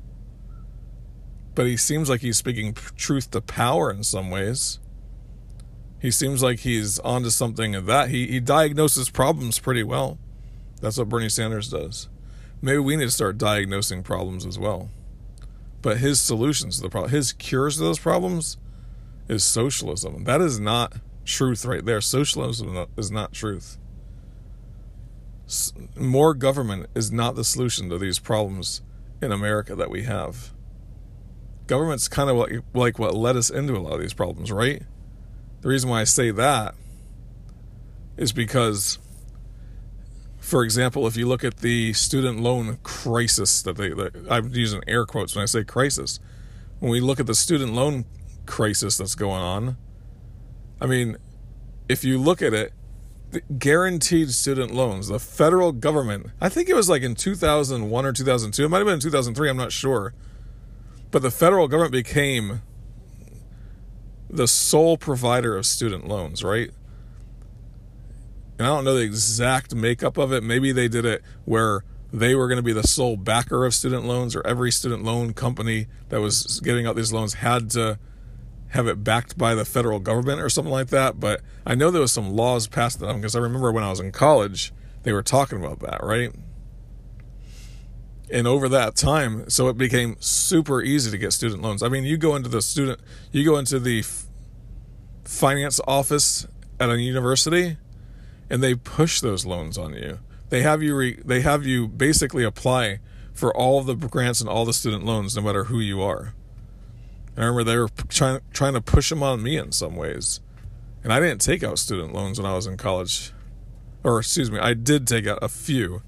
But 1.54 1.66
he 1.66 1.76
seems 1.76 2.08
like 2.08 2.22
he's 2.22 2.38
speaking 2.38 2.72
truth 2.96 3.30
to 3.32 3.42
power 3.42 3.90
in 3.90 4.04
some 4.04 4.30
ways. 4.30 4.78
He 6.00 6.10
seems 6.10 6.42
like 6.42 6.60
he's 6.60 6.98
onto 7.00 7.28
something 7.28 7.74
of 7.74 7.84
that. 7.86 8.08
He, 8.08 8.26
he 8.26 8.40
diagnoses 8.40 9.10
problems 9.10 9.58
pretty 9.58 9.82
well. 9.82 10.18
That's 10.80 10.96
what 10.96 11.10
Bernie 11.10 11.28
Sanders 11.28 11.68
does. 11.68 12.08
Maybe 12.62 12.78
we 12.78 12.96
need 12.96 13.04
to 13.04 13.10
start 13.10 13.36
diagnosing 13.36 14.02
problems 14.02 14.46
as 14.46 14.58
well. 14.58 14.88
But 15.82 15.98
his 15.98 16.20
solutions 16.20 16.76
to 16.76 16.82
the 16.82 16.88
problem, 16.88 17.10
his 17.10 17.32
cures 17.32 17.76
to 17.76 17.82
those 17.82 17.98
problems, 17.98 18.56
is 19.28 19.44
socialism. 19.44 20.24
That 20.24 20.40
is 20.40 20.58
not 20.58 20.94
truth 21.24 21.64
right 21.64 21.84
there. 21.84 22.00
Socialism 22.00 22.86
is 22.96 23.10
not 23.10 23.32
truth 23.32 23.78
more 25.96 26.34
government 26.34 26.86
is 26.94 27.12
not 27.12 27.36
the 27.36 27.44
solution 27.44 27.90
to 27.90 27.98
these 27.98 28.18
problems 28.18 28.82
in 29.20 29.32
America 29.32 29.74
that 29.74 29.90
we 29.90 30.02
have. 30.04 30.52
Government's 31.66 32.08
kind 32.08 32.30
of 32.30 32.36
like, 32.36 32.62
like 32.74 32.98
what 32.98 33.14
led 33.14 33.36
us 33.36 33.50
into 33.50 33.76
a 33.76 33.78
lot 33.78 33.94
of 33.94 34.00
these 34.00 34.14
problems, 34.14 34.50
right? 34.50 34.82
The 35.60 35.68
reason 35.68 35.90
why 35.90 36.00
I 36.00 36.04
say 36.04 36.30
that 36.30 36.74
is 38.16 38.32
because, 38.32 38.98
for 40.42 40.64
example, 40.64 41.06
if 41.06 41.16
you 41.16 41.26
look 41.26 41.44
at 41.44 41.58
the 41.58 41.92
student 41.92 42.40
loan 42.40 42.78
crisis 42.82 43.62
that 43.62 43.76
they, 43.76 43.90
that 43.90 44.26
I'm 44.28 44.52
using 44.52 44.82
air 44.88 45.06
quotes 45.06 45.36
when 45.36 45.42
I 45.44 45.46
say 45.46 45.62
crisis, 45.62 46.18
when 46.80 46.90
we 46.90 47.00
look 47.00 47.20
at 47.20 47.26
the 47.26 47.34
student 47.34 47.72
loan 47.72 48.04
crisis 48.44 48.98
that's 48.98 49.14
going 49.14 49.40
on, 49.40 49.76
I 50.80 50.86
mean, 50.86 51.16
if 51.88 52.02
you 52.02 52.18
look 52.18 52.42
at 52.42 52.52
it, 52.52 52.72
guaranteed 53.56 54.30
student 54.32 54.74
loans. 54.74 55.08
The 55.08 55.20
federal 55.20 55.70
government, 55.72 56.26
I 56.40 56.48
think 56.48 56.68
it 56.68 56.74
was 56.74 56.88
like 56.88 57.02
in 57.02 57.14
2001 57.14 58.04
or 58.04 58.12
2002, 58.12 58.64
it 58.64 58.68
might 58.68 58.78
have 58.78 58.86
been 58.86 58.94
in 58.94 59.00
2003, 59.00 59.48
I'm 59.48 59.56
not 59.56 59.72
sure. 59.72 60.12
But 61.12 61.22
the 61.22 61.30
federal 61.30 61.68
government 61.68 61.92
became 61.92 62.62
the 64.28 64.48
sole 64.48 64.96
provider 64.96 65.56
of 65.56 65.66
student 65.66 66.08
loans, 66.08 66.42
right? 66.42 66.72
And 68.62 68.70
I 68.70 68.76
don't 68.76 68.84
know 68.84 68.94
the 68.94 69.02
exact 69.02 69.74
makeup 69.74 70.16
of 70.16 70.32
it. 70.32 70.44
Maybe 70.44 70.70
they 70.70 70.86
did 70.86 71.04
it 71.04 71.24
where 71.44 71.82
they 72.12 72.36
were 72.36 72.46
going 72.46 72.58
to 72.58 72.62
be 72.62 72.72
the 72.72 72.86
sole 72.86 73.16
backer 73.16 73.66
of 73.66 73.74
student 73.74 74.04
loans, 74.04 74.36
or 74.36 74.46
every 74.46 74.70
student 74.70 75.02
loan 75.02 75.34
company 75.34 75.88
that 76.10 76.20
was 76.20 76.60
getting 76.60 76.86
out 76.86 76.94
these 76.94 77.12
loans 77.12 77.34
had 77.34 77.70
to 77.70 77.98
have 78.68 78.86
it 78.86 79.02
backed 79.02 79.36
by 79.36 79.56
the 79.56 79.64
federal 79.64 79.98
government 79.98 80.40
or 80.40 80.48
something 80.48 80.70
like 80.70 80.90
that. 80.90 81.18
But 81.18 81.40
I 81.66 81.74
know 81.74 81.90
there 81.90 82.00
was 82.00 82.12
some 82.12 82.30
laws 82.30 82.68
passed 82.68 83.00
them 83.00 83.08
um, 83.08 83.16
because 83.16 83.34
I 83.34 83.40
remember 83.40 83.72
when 83.72 83.82
I 83.82 83.90
was 83.90 83.98
in 83.98 84.12
college, 84.12 84.72
they 85.02 85.12
were 85.12 85.24
talking 85.24 85.58
about 85.58 85.80
that, 85.80 86.00
right? 86.00 86.32
And 88.30 88.46
over 88.46 88.68
that 88.68 88.94
time, 88.94 89.50
so 89.50 89.66
it 89.66 89.76
became 89.76 90.14
super 90.20 90.80
easy 90.80 91.10
to 91.10 91.18
get 91.18 91.32
student 91.32 91.62
loans. 91.62 91.82
I 91.82 91.88
mean, 91.88 92.04
you 92.04 92.16
go 92.16 92.36
into 92.36 92.48
the 92.48 92.62
student, 92.62 93.00
you 93.32 93.44
go 93.44 93.56
into 93.56 93.80
the 93.80 94.04
finance 95.24 95.80
office 95.88 96.46
at 96.78 96.90
a 96.90 97.00
university, 97.00 97.76
and 98.52 98.62
they 98.62 98.74
push 98.74 99.22
those 99.22 99.46
loans 99.46 99.78
on 99.78 99.94
you. 99.94 100.18
They 100.50 100.60
have 100.60 100.82
you, 100.82 100.94
re- 100.94 101.18
they 101.24 101.40
have 101.40 101.64
you 101.64 101.88
basically 101.88 102.44
apply 102.44 103.00
for 103.32 103.56
all 103.56 103.82
the 103.82 103.94
grants 103.94 104.42
and 104.42 104.48
all 104.48 104.66
the 104.66 104.74
student 104.74 105.06
loans, 105.06 105.34
no 105.34 105.40
matter 105.40 105.64
who 105.64 105.80
you 105.80 106.02
are. 106.02 106.34
I 107.34 107.40
remember 107.40 107.64
they 107.64 107.78
were 107.78 107.88
trying 108.10 108.40
trying 108.52 108.74
to 108.74 108.82
push 108.82 109.08
them 109.08 109.22
on 109.22 109.42
me 109.42 109.56
in 109.56 109.72
some 109.72 109.96
ways, 109.96 110.40
and 111.02 111.14
I 111.14 111.18
didn't 111.18 111.40
take 111.40 111.64
out 111.64 111.78
student 111.78 112.12
loans 112.12 112.38
when 112.38 112.44
I 112.44 112.54
was 112.54 112.66
in 112.66 112.76
college, 112.76 113.32
or 114.04 114.18
excuse 114.18 114.50
me, 114.50 114.58
I 114.58 114.74
did 114.74 115.06
take 115.06 115.26
out 115.26 115.38
a 115.40 115.48
few, 115.48 116.02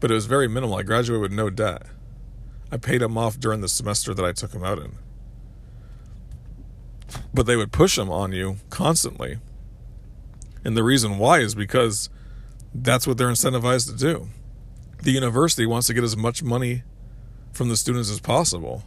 but 0.00 0.10
it 0.10 0.14
was 0.14 0.26
very 0.26 0.48
minimal. 0.48 0.76
I 0.76 0.82
graduated 0.82 1.22
with 1.22 1.32
no 1.32 1.48
debt. 1.48 1.86
I 2.72 2.76
paid 2.76 3.02
them 3.02 3.16
off 3.16 3.38
during 3.38 3.60
the 3.60 3.68
semester 3.68 4.12
that 4.14 4.24
I 4.24 4.32
took 4.32 4.50
them 4.50 4.64
out 4.64 4.80
in. 4.80 4.96
But 7.32 7.46
they 7.46 7.54
would 7.54 7.70
push 7.70 7.94
them 7.94 8.10
on 8.10 8.32
you 8.32 8.56
constantly. 8.68 9.38
And 10.64 10.76
the 10.76 10.82
reason 10.82 11.18
why 11.18 11.40
is 11.40 11.54
because 11.54 12.08
that's 12.74 13.06
what 13.06 13.18
they're 13.18 13.28
incentivized 13.28 13.90
to 13.90 13.96
do. 13.96 14.28
The 15.02 15.12
university 15.12 15.66
wants 15.66 15.86
to 15.88 15.94
get 15.94 16.04
as 16.04 16.16
much 16.16 16.42
money 16.42 16.82
from 17.52 17.68
the 17.68 17.76
students 17.76 18.10
as 18.10 18.20
possible. 18.20 18.82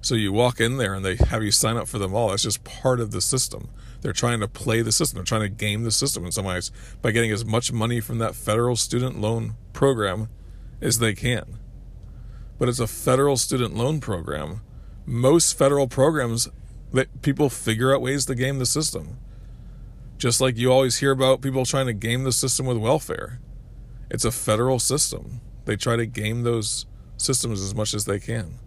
So 0.00 0.14
you 0.14 0.32
walk 0.32 0.60
in 0.60 0.76
there 0.76 0.94
and 0.94 1.04
they 1.04 1.16
have 1.16 1.42
you 1.42 1.50
sign 1.50 1.76
up 1.76 1.88
for 1.88 1.98
them 1.98 2.14
all. 2.14 2.30
That's 2.30 2.42
just 2.42 2.64
part 2.64 3.00
of 3.00 3.10
the 3.10 3.20
system. 3.20 3.68
They're 4.00 4.12
trying 4.12 4.40
to 4.40 4.48
play 4.48 4.82
the 4.82 4.92
system. 4.92 5.16
They're 5.16 5.24
trying 5.24 5.42
to 5.42 5.48
game 5.48 5.82
the 5.82 5.90
system 5.90 6.24
in 6.24 6.32
some 6.32 6.44
ways 6.44 6.70
by 7.02 7.10
getting 7.10 7.32
as 7.32 7.44
much 7.44 7.72
money 7.72 8.00
from 8.00 8.18
that 8.18 8.34
federal 8.34 8.76
student 8.76 9.20
loan 9.20 9.54
program 9.72 10.28
as 10.80 10.98
they 10.98 11.14
can. 11.14 11.58
But 12.58 12.68
it's 12.68 12.78
a 12.78 12.86
federal 12.86 13.36
student 13.36 13.74
loan 13.74 14.00
program. 14.00 14.62
Most 15.04 15.58
federal 15.58 15.88
programs 15.88 16.48
that 16.92 17.22
people 17.22 17.50
figure 17.50 17.94
out 17.94 18.00
ways 18.00 18.26
to 18.26 18.34
game 18.34 18.58
the 18.58 18.66
system. 18.66 19.18
Just 20.18 20.40
like 20.40 20.56
you 20.56 20.72
always 20.72 20.98
hear 20.98 21.10
about 21.10 21.42
people 21.42 21.64
trying 21.64 21.86
to 21.86 21.92
game 21.92 22.24
the 22.24 22.32
system 22.32 22.66
with 22.66 22.78
welfare. 22.78 23.40
It's 24.10 24.24
a 24.24 24.30
federal 24.30 24.78
system. 24.78 25.40
They 25.64 25.76
try 25.76 25.96
to 25.96 26.06
game 26.06 26.42
those 26.42 26.86
systems 27.16 27.60
as 27.60 27.74
much 27.74 27.92
as 27.92 28.04
they 28.04 28.18
can 28.18 28.58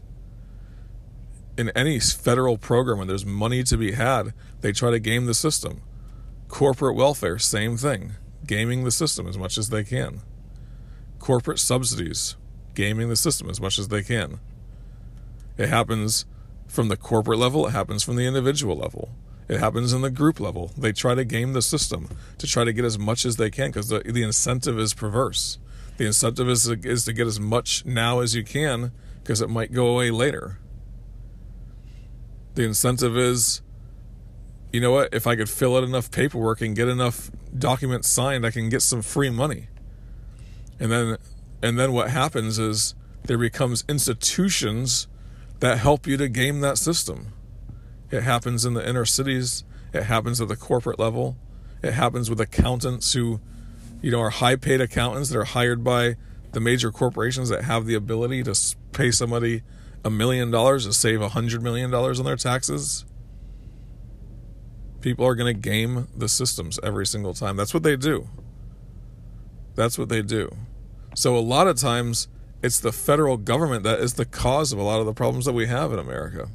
in 1.59 1.69
any 1.75 1.99
federal 1.99 2.57
program 2.57 2.99
when 2.99 3.07
there's 3.09 3.25
money 3.25 3.63
to 3.63 3.75
be 3.75 3.91
had, 3.91 4.33
they 4.61 4.71
try 4.71 4.91
to 4.91 4.99
game 4.99 5.25
the 5.25 5.33
system. 5.33 5.81
Corporate 6.47 6.95
welfare, 6.95 7.37
same 7.37 7.75
thing, 7.75 8.13
gaming 8.47 8.85
the 8.85 8.91
system 8.91 9.27
as 9.27 9.37
much 9.37 9.57
as 9.57 9.67
they 9.67 9.83
can. 9.83 10.21
Corporate 11.19 11.59
subsidies, 11.59 12.37
gaming 12.75 13.09
the 13.09 13.17
system 13.17 13.49
as 13.49 13.59
much 13.59 13.77
as 13.77 13.89
they 13.89 14.01
can. 14.01 14.39
It 15.57 15.67
happens 15.67 16.25
from 16.65 16.87
the 16.87 16.95
corporate 16.95 17.39
level, 17.39 17.67
it 17.67 17.71
happens 17.71 18.03
from 18.03 18.15
the 18.15 18.25
individual 18.25 18.77
level. 18.77 19.09
It 19.49 19.59
happens 19.59 19.93
in 19.93 20.01
the 20.01 20.11
group 20.11 20.39
level. 20.39 20.71
They 20.77 20.91
try 20.91 21.15
to 21.15 21.25
game 21.25 21.53
the 21.53 21.61
system 21.63 22.09
to 22.37 22.45
try 22.45 22.63
to 22.63 22.71
get 22.71 22.85
as 22.85 22.99
much 22.99 23.25
as 23.25 23.37
they 23.37 23.49
can 23.49 23.69
because 23.69 23.89
the, 23.89 23.99
the 23.99 24.21
incentive 24.21 24.77
is 24.77 24.93
perverse. 24.93 25.57
The 25.97 26.05
incentive 26.05 26.47
is, 26.47 26.67
is 26.67 27.03
to 27.05 27.13
get 27.13 27.27
as 27.27 27.39
much 27.39 27.83
now 27.83 28.19
as 28.19 28.35
you 28.35 28.43
can 28.43 28.91
because 29.21 29.41
it 29.41 29.49
might 29.49 29.73
go 29.73 29.87
away 29.87 30.11
later. 30.11 30.59
The 32.53 32.63
incentive 32.63 33.17
is 33.17 33.61
you 34.71 34.79
know 34.79 34.91
what? 34.91 35.13
If 35.13 35.25
I 35.25 35.35
could 35.35 35.49
fill 35.49 35.75
out 35.75 35.83
enough 35.83 36.11
paperwork 36.11 36.61
and 36.61 36.75
get 36.75 36.87
enough 36.87 37.31
documents 37.57 38.07
signed, 38.07 38.45
I 38.45 38.51
can 38.51 38.69
get 38.69 38.83
some 38.83 39.01
free 39.01 39.31
money. 39.31 39.67
And 40.79 40.91
then 40.91 41.17
and 41.61 41.79
then 41.79 41.91
what 41.91 42.11
happens 42.11 42.59
is 42.59 42.93
there 43.23 43.37
becomes 43.37 43.83
institutions 43.89 45.07
that 45.59 45.79
help 45.79 46.07
you 46.07 46.17
to 46.17 46.29
game 46.29 46.61
that 46.61 46.77
system. 46.77 47.33
It 48.11 48.23
happens 48.23 48.65
in 48.65 48.73
the 48.73 48.87
inner 48.87 49.05
cities, 49.05 49.63
it 49.93 50.03
happens 50.03 50.41
at 50.41 50.47
the 50.47 50.55
corporate 50.55 50.99
level, 50.99 51.37
it 51.83 51.93
happens 51.93 52.29
with 52.29 52.41
accountants 52.41 53.13
who 53.13 53.39
you 54.01 54.11
know 54.11 54.21
are 54.21 54.29
high 54.29 54.55
paid 54.55 54.81
accountants 54.81 55.29
that 55.29 55.37
are 55.37 55.45
hired 55.45 55.83
by 55.83 56.15
the 56.51 56.59
major 56.59 56.91
corporations 56.91 57.49
that 57.49 57.65
have 57.65 57.85
the 57.85 57.95
ability 57.95 58.43
to 58.43 58.57
pay 58.91 59.11
somebody 59.11 59.61
a 60.03 60.09
million 60.09 60.49
dollars 60.49 60.85
to 60.85 60.93
save 60.93 61.21
a 61.21 61.29
hundred 61.29 61.61
million 61.61 61.91
dollars 61.91 62.19
on 62.19 62.25
their 62.25 62.35
taxes 62.35 63.05
People 65.01 65.25
are 65.25 65.35
going 65.35 65.53
to 65.53 65.59
game 65.59 66.07
the 66.15 66.27
systems 66.27 66.79
every 66.83 67.05
single 67.05 67.33
time. 67.33 67.55
That's 67.55 67.73
what 67.73 67.83
they 67.83 67.95
do. 67.95 68.27
That's 69.75 69.97
what 69.97 70.09
they 70.09 70.21
do. 70.21 70.53
So 71.15 71.37
a 71.37 71.39
lot 71.39 71.67
of 71.67 71.77
times 71.77 72.27
it's 72.61 72.79
the 72.79 72.91
federal 72.91 73.37
government 73.37 73.83
that 73.83 73.99
is 73.99 74.15
the 74.15 74.25
cause 74.25 74.73
of 74.73 74.79
a 74.79 74.83
lot 74.83 74.99
of 74.99 75.05
the 75.05 75.13
problems 75.13 75.45
that 75.45 75.53
we 75.53 75.67
have 75.67 75.93
in 75.93 75.99
America. 75.99 76.49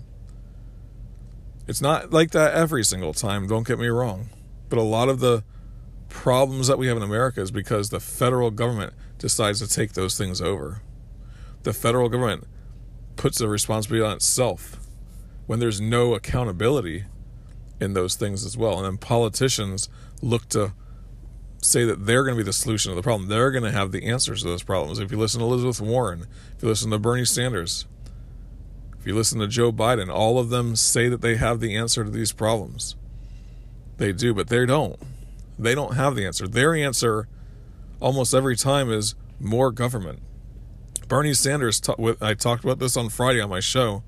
It's 1.67 1.81
not 1.81 2.13
like 2.13 2.31
that 2.33 2.55
every 2.55 2.85
single 2.85 3.15
time, 3.15 3.47
don't 3.47 3.67
get 3.67 3.79
me 3.79 3.87
wrong. 3.89 4.29
But 4.69 4.79
a 4.79 4.83
lot 4.83 5.09
of 5.09 5.21
the 5.21 5.45
problems 6.09 6.69
that 6.69 6.79
we 6.79 6.87
have 6.87 6.97
in 6.97 7.03
America 7.03 7.41
is 7.41 7.51
because 7.51 7.91
the 7.91 8.01
federal 8.01 8.51
government 8.51 8.93
decides 9.19 9.61
to 9.61 9.69
take 9.69 9.93
those 9.93 10.17
things 10.17 10.41
over. 10.41 10.83
The 11.63 11.73
federal 11.73 12.09
government 12.09 12.47
puts 13.17 13.39
the 13.39 13.49
responsibility 13.49 14.07
on 14.07 14.17
itself 14.17 14.79
when 15.47 15.61
there's 15.61 15.81
no 15.81 16.15
accountability 16.15 17.05
in 17.81 17.95
those 17.95 18.15
things 18.15 18.45
as 18.45 18.57
well. 18.57 18.77
And 18.77 18.87
then 18.87 18.99
politicians 18.99 19.89
look 20.23 20.49
to 20.51 20.73
say 21.63 21.85
that 21.85 22.07
they're 22.07 22.25
going 22.25 22.37
to 22.37 22.43
be 22.43 22.47
the 22.47 22.53
solution 22.53 22.91
to 22.91 22.97
the 22.97 23.03
problem. 23.03 23.29
They're 23.29 23.51
going 23.51 23.65
to 23.65 23.73
have 23.73 23.91
the 23.91 24.05
answers 24.05 24.43
to 24.43 24.49
those 24.49 24.63
problems. 24.63 24.99
If 24.99 25.11
you 25.11 25.19
listen 25.19 25.41
to 25.41 25.47
Elizabeth 25.47 25.81
Warren, 25.81 26.27
if 26.57 26.63
you 26.63 26.69
listen 26.69 26.91
to 26.91 26.99
Bernie 26.99 27.25
Sanders, 27.25 27.87
if 29.05 29.09
you 29.09 29.15
listen 29.15 29.39
to 29.41 29.47
Joe 29.47 29.71
Biden, 29.71 30.09
all 30.09 30.39
of 30.39 30.49
them 30.49 30.75
say 30.77 31.11
that 31.11 31.21
they 31.21 31.37
have 31.37 31.61
the 31.61 31.77
answer 31.77 32.05
to 32.05 32.11
these 32.11 32.33
problems. 32.33 32.97
They 33.99 34.13
do, 34.13 34.33
but 34.33 34.49
they 34.49 34.65
don't. 34.65 34.99
They 35.59 35.75
don't 35.75 35.95
have 35.95 36.17
the 36.17 36.25
answer. 36.25 36.49
Their 36.49 36.75
answer 36.75 37.29
almost 38.01 38.33
every 38.33 38.57
time 38.57 38.91
is 38.91 39.15
more 39.39 39.71
government. 39.73 40.21
Bernie 41.07 41.35
Sanders, 41.35 41.83
I 42.23 42.33
talked 42.33 42.65
about 42.65 42.79
this 42.79 42.97
on 42.97 43.11
Friday 43.11 43.43
on 43.43 43.51
my 43.51 43.61
show. 43.61 44.03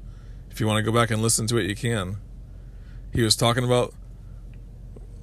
If 0.50 0.60
you 0.60 0.66
want 0.66 0.78
to 0.82 0.90
go 0.90 0.98
back 0.98 1.10
and 1.10 1.20
listen 1.20 1.46
to 1.48 1.58
it, 1.58 1.66
you 1.66 1.76
can. 1.76 2.16
He 3.12 3.20
was 3.20 3.36
talking 3.36 3.64
about 3.64 3.92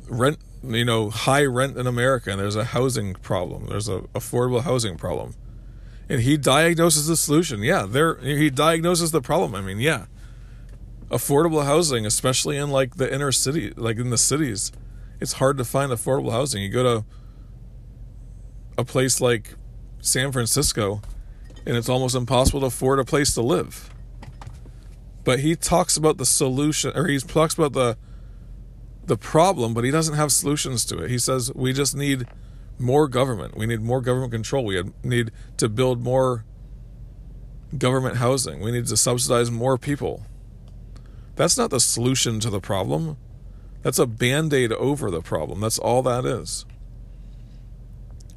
rent, 0.08 0.38
you 0.63 0.86
know, 0.86 1.10
high 1.10 1.46
rent 1.46 1.77
in 1.77 1.88
America, 1.88 2.30
and 2.30 2.39
there's 2.39 2.56
a 2.56 2.65
housing 2.65 3.15
problem. 3.15 3.65
There's 3.70 3.89
a 3.89 4.01
affordable 4.13 4.62
housing 4.62 4.98
problem, 4.98 5.34
and 6.10 6.22
he 6.22 6.38
diagnoses 6.38 7.08
the 7.08 7.16
solution. 7.16 7.62
Yeah, 7.62 7.86
there 7.88 8.16
he 8.18 8.50
diagnoses 8.50 9.12
the 9.12 9.22
problem. 9.22 9.56
I 9.56 9.62
mean, 9.62 9.80
yeah, 9.80 10.06
affordable 11.10 11.66
housing, 11.66 12.06
especially 12.06 12.58
in 12.58 12.70
like 12.70 12.96
the 12.96 13.14
inner 13.14 13.32
city, 13.32 13.72
like 13.76 13.98
in 13.98 14.10
the 14.10 14.18
cities, 14.18 14.72
it's 15.20 15.34
hard 15.34 15.58
to 15.58 15.66
find 15.66 15.92
affordable 15.92 16.32
housing. 16.32 16.62
You 16.62 16.70
go 16.70 16.84
to 16.84 17.06
a 18.78 18.84
place 18.84 19.22
like 19.22 19.56
San 20.02 20.32
Francisco, 20.32 21.02
and 21.66 21.78
it's 21.78 21.90
almost 21.90 22.16
impossible 22.16 22.62
to 22.62 22.66
afford 22.68 23.00
a 23.00 23.06
place 23.06 23.34
to 23.34 23.42
live 23.42 23.90
but 25.24 25.40
he 25.40 25.56
talks 25.56 25.98
about 25.98 26.18
the 26.18 26.26
solution 26.26 26.92
or 26.96 27.08
he 27.08 27.20
talks 27.20 27.54
about 27.54 27.74
the 27.74 27.98
the 29.06 29.18
problem 29.18 29.74
but 29.74 29.84
he 29.84 29.92
doesn't 29.92 30.16
have 30.16 30.32
solutions 30.32 30.86
to 30.86 30.98
it 31.00 31.10
he 31.10 31.18
says 31.18 31.52
we 31.56 31.74
just 31.74 31.96
need 31.96 32.26
more 32.80 33.08
government. 33.08 33.58
We 33.58 33.65
need 33.65 33.82
more 33.82 34.01
government 34.01 34.32
control. 34.32 34.65
We 34.65 34.82
need 35.03 35.32
to 35.58 35.70
build 35.70 36.03
more 36.03 36.46
government 37.77 38.18
housing. 38.18 38.60
We 38.60 38.72
need 38.72 38.88
to 38.88 38.98
subsidize 38.98 39.50
more 39.51 39.77
people. 39.77 40.24
That's 41.36 41.58
not 41.58 41.70
the 41.70 41.80
solution 41.80 42.39
to 42.42 42.50
the 42.50 42.60
problem. 42.60 43.18
That's 43.82 44.00
a 44.00 44.06
band-aid 44.06 44.72
over 44.72 45.10
the 45.10 45.22
problem. 45.22 45.60
That's 45.62 45.80
all 45.80 46.01
that 46.03 46.25
is. 46.25 46.65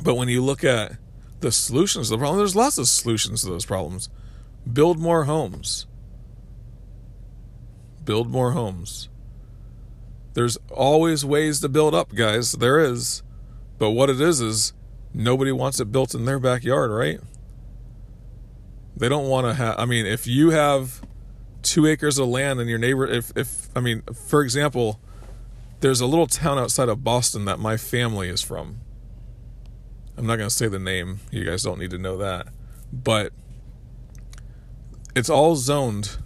But 0.02 0.16
when 0.16 0.28
you 0.28 0.42
look 0.42 0.64
at 0.64 0.96
the 1.40 1.52
solutions 1.52 2.08
to 2.08 2.14
the 2.14 2.18
problem 2.18 2.38
there's 2.38 2.56
lots 2.56 2.78
of 2.78 2.88
solutions 2.88 3.42
to 3.42 3.48
those 3.48 3.66
problems. 3.66 4.08
Build 4.70 4.98
more 4.98 5.24
homes. 5.24 5.86
Build 8.04 8.30
more 8.30 8.52
homes. 8.52 9.08
There's 10.34 10.58
always 10.70 11.24
ways 11.24 11.60
to 11.60 11.68
build 11.68 11.94
up, 11.94 12.14
guys. 12.14 12.52
There 12.52 12.78
is. 12.78 13.22
But 13.78 13.90
what 13.90 14.10
it 14.10 14.20
is 14.20 14.40
is 14.40 14.72
nobody 15.12 15.52
wants 15.52 15.80
it 15.80 15.92
built 15.92 16.14
in 16.14 16.24
their 16.24 16.38
backyard, 16.38 16.90
right? 16.90 17.20
They 18.96 19.08
don't 19.08 19.28
want 19.28 19.46
to 19.46 19.54
have 19.54 19.78
I 19.78 19.84
mean, 19.84 20.06
if 20.06 20.26
you 20.26 20.50
have 20.50 21.02
2 21.62 21.86
acres 21.86 22.18
of 22.18 22.28
land 22.28 22.60
in 22.60 22.68
your 22.68 22.78
neighbor 22.78 23.06
if 23.06 23.32
if 23.36 23.68
I 23.76 23.80
mean, 23.80 24.02
for 24.14 24.42
example, 24.42 25.00
there's 25.80 26.00
a 26.00 26.06
little 26.06 26.26
town 26.26 26.58
outside 26.58 26.88
of 26.88 27.04
Boston 27.04 27.44
that 27.44 27.58
my 27.58 27.76
family 27.76 28.28
is 28.28 28.40
from. 28.40 28.80
I'm 30.16 30.26
not 30.26 30.36
going 30.36 30.48
to 30.48 30.54
say 30.54 30.68
the 30.68 30.78
name. 30.78 31.20
You 31.30 31.44
guys 31.44 31.62
don't 31.62 31.78
need 31.78 31.90
to 31.90 31.98
know 31.98 32.16
that. 32.16 32.48
But 32.90 33.32
it's 35.14 35.28
all 35.28 35.56
zoned 35.56 36.16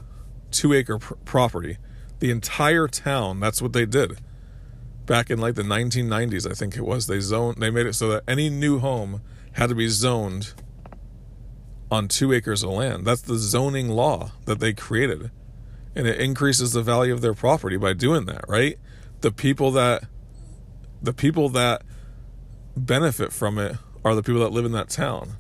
two 0.51 0.73
acre 0.73 0.99
pr- 0.99 1.15
property. 1.25 1.79
The 2.21 2.31
entire 2.31 2.87
town, 2.87 3.41
that's 3.41 3.61
what 3.61 3.73
they 3.73 3.87
did. 3.87 4.19
Back 5.11 5.29
in 5.29 5.41
like 5.41 5.57
the 5.57 5.63
1990s, 5.63 6.49
I 6.49 6.55
think 6.55 6.77
it 6.77 6.85
was, 6.85 7.09
they 7.09 7.19
zoned, 7.19 7.57
they 7.57 7.69
made 7.69 7.87
it 7.87 7.95
so 7.95 8.11
that 8.11 8.23
any 8.29 8.49
new 8.49 8.79
home 8.79 9.23
had 9.55 9.69
to 9.71 9.75
be 9.75 9.89
zoned 9.89 10.55
on 11.91 12.07
two 12.07 12.33
acres 12.33 12.63
of 12.63 12.71
land. 12.71 13.05
That's 13.05 13.23
the 13.23 13.37
zoning 13.37 13.89
law 13.89 14.31
that 14.45 14.61
they 14.61 14.73
created. 14.73 15.33
And 15.97 16.07
it 16.07 16.21
increases 16.21 16.75
the 16.75 16.83
value 16.83 17.13
of 17.13 17.23
their 17.23 17.35
property 17.35 17.77
by 17.77 17.93
doing 17.93 18.27
that, 18.27 18.45
right? 18.47 18.79
The 19.21 19.33
people 19.33 19.73
that 19.73 20.05
the 21.03 21.13
people 21.13 21.49
that 21.49 21.83
benefit 22.77 23.33
from 23.33 23.59
it 23.59 23.79
are 24.05 24.15
the 24.15 24.23
people 24.23 24.43
that 24.43 24.53
live 24.53 24.65
in 24.65 24.71
that 24.73 24.91
town. 24.91 25.33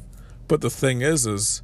But 0.48 0.62
the 0.62 0.70
thing 0.70 1.00
is 1.00 1.28
is 1.28 1.62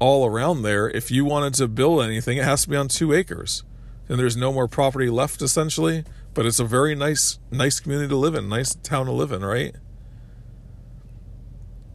all 0.00 0.26
around 0.26 0.62
there. 0.62 0.90
If 0.90 1.12
you 1.12 1.24
wanted 1.24 1.54
to 1.54 1.68
build 1.68 2.02
anything, 2.02 2.36
it 2.36 2.44
has 2.44 2.62
to 2.62 2.68
be 2.68 2.76
on 2.76 2.88
two 2.88 3.12
acres. 3.12 3.62
And 4.08 4.18
there's 4.18 4.36
no 4.36 4.52
more 4.52 4.66
property 4.66 5.08
left 5.08 5.40
essentially, 5.40 6.02
but 6.38 6.46
it's 6.46 6.60
a 6.60 6.64
very 6.64 6.94
nice 6.94 7.40
nice 7.50 7.80
community 7.80 8.08
to 8.08 8.14
live 8.14 8.36
in, 8.36 8.48
nice 8.48 8.72
town 8.76 9.06
to 9.06 9.10
live 9.10 9.32
in, 9.32 9.44
right? 9.44 9.74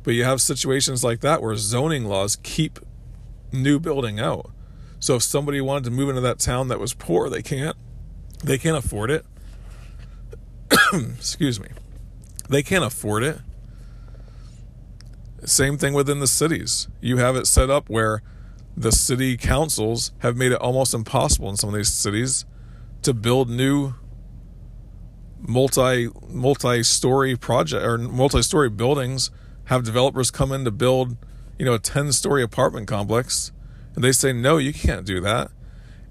But 0.03 0.15
you 0.15 0.25
have 0.25 0.41
situations 0.41 1.01
like 1.01 1.21
that 1.21 1.41
where 1.41 1.55
zoning 1.55 2.03
laws 2.03 2.35
keep 2.43 2.77
new 3.53 3.79
building 3.79 4.19
out. 4.19 4.51
So 4.99 5.15
if 5.15 5.23
somebody 5.23 5.61
wanted 5.61 5.85
to 5.85 5.91
move 5.91 6.09
into 6.09 6.19
that 6.19 6.39
town 6.39 6.67
that 6.67 6.77
was 6.77 6.93
poor, 6.93 7.29
they 7.29 7.41
can't. 7.41 7.77
They 8.43 8.57
can't 8.57 8.75
afford 8.75 9.11
it. 9.11 9.25
Excuse 10.93 11.61
me. 11.61 11.69
They 12.49 12.63
can't 12.63 12.83
afford 12.83 13.23
it. 13.23 13.39
Same 15.45 15.77
thing 15.77 15.93
within 15.93 16.19
the 16.19 16.27
cities. 16.27 16.89
You 16.99 17.15
have 17.15 17.37
it 17.37 17.47
set 17.47 17.69
up 17.69 17.89
where 17.89 18.21
the 18.75 18.91
city 18.91 19.37
councils 19.37 20.11
have 20.17 20.35
made 20.35 20.51
it 20.51 20.59
almost 20.59 20.93
impossible 20.93 21.49
in 21.49 21.55
some 21.55 21.69
of 21.69 21.75
these 21.75 21.93
cities 21.93 22.43
to 23.03 23.13
build 23.13 23.49
new 23.49 23.93
multi 25.47 26.09
multi 26.27 26.83
story 26.83 27.35
project 27.35 27.83
or 27.83 27.97
multi 27.97 28.41
story 28.41 28.69
buildings. 28.69 29.31
Have 29.65 29.83
developers 29.83 30.29
come 30.29 30.51
in 30.51 30.65
to 30.65 30.71
build, 30.71 31.15
you 31.57 31.65
know, 31.65 31.73
a 31.73 31.79
ten 31.79 32.11
story 32.11 32.43
apartment 32.43 32.87
complex, 32.87 33.51
and 33.95 34.03
they 34.03 34.11
say 34.11 34.33
no, 34.33 34.57
you 34.57 34.73
can't 34.73 35.05
do 35.05 35.21
that. 35.21 35.51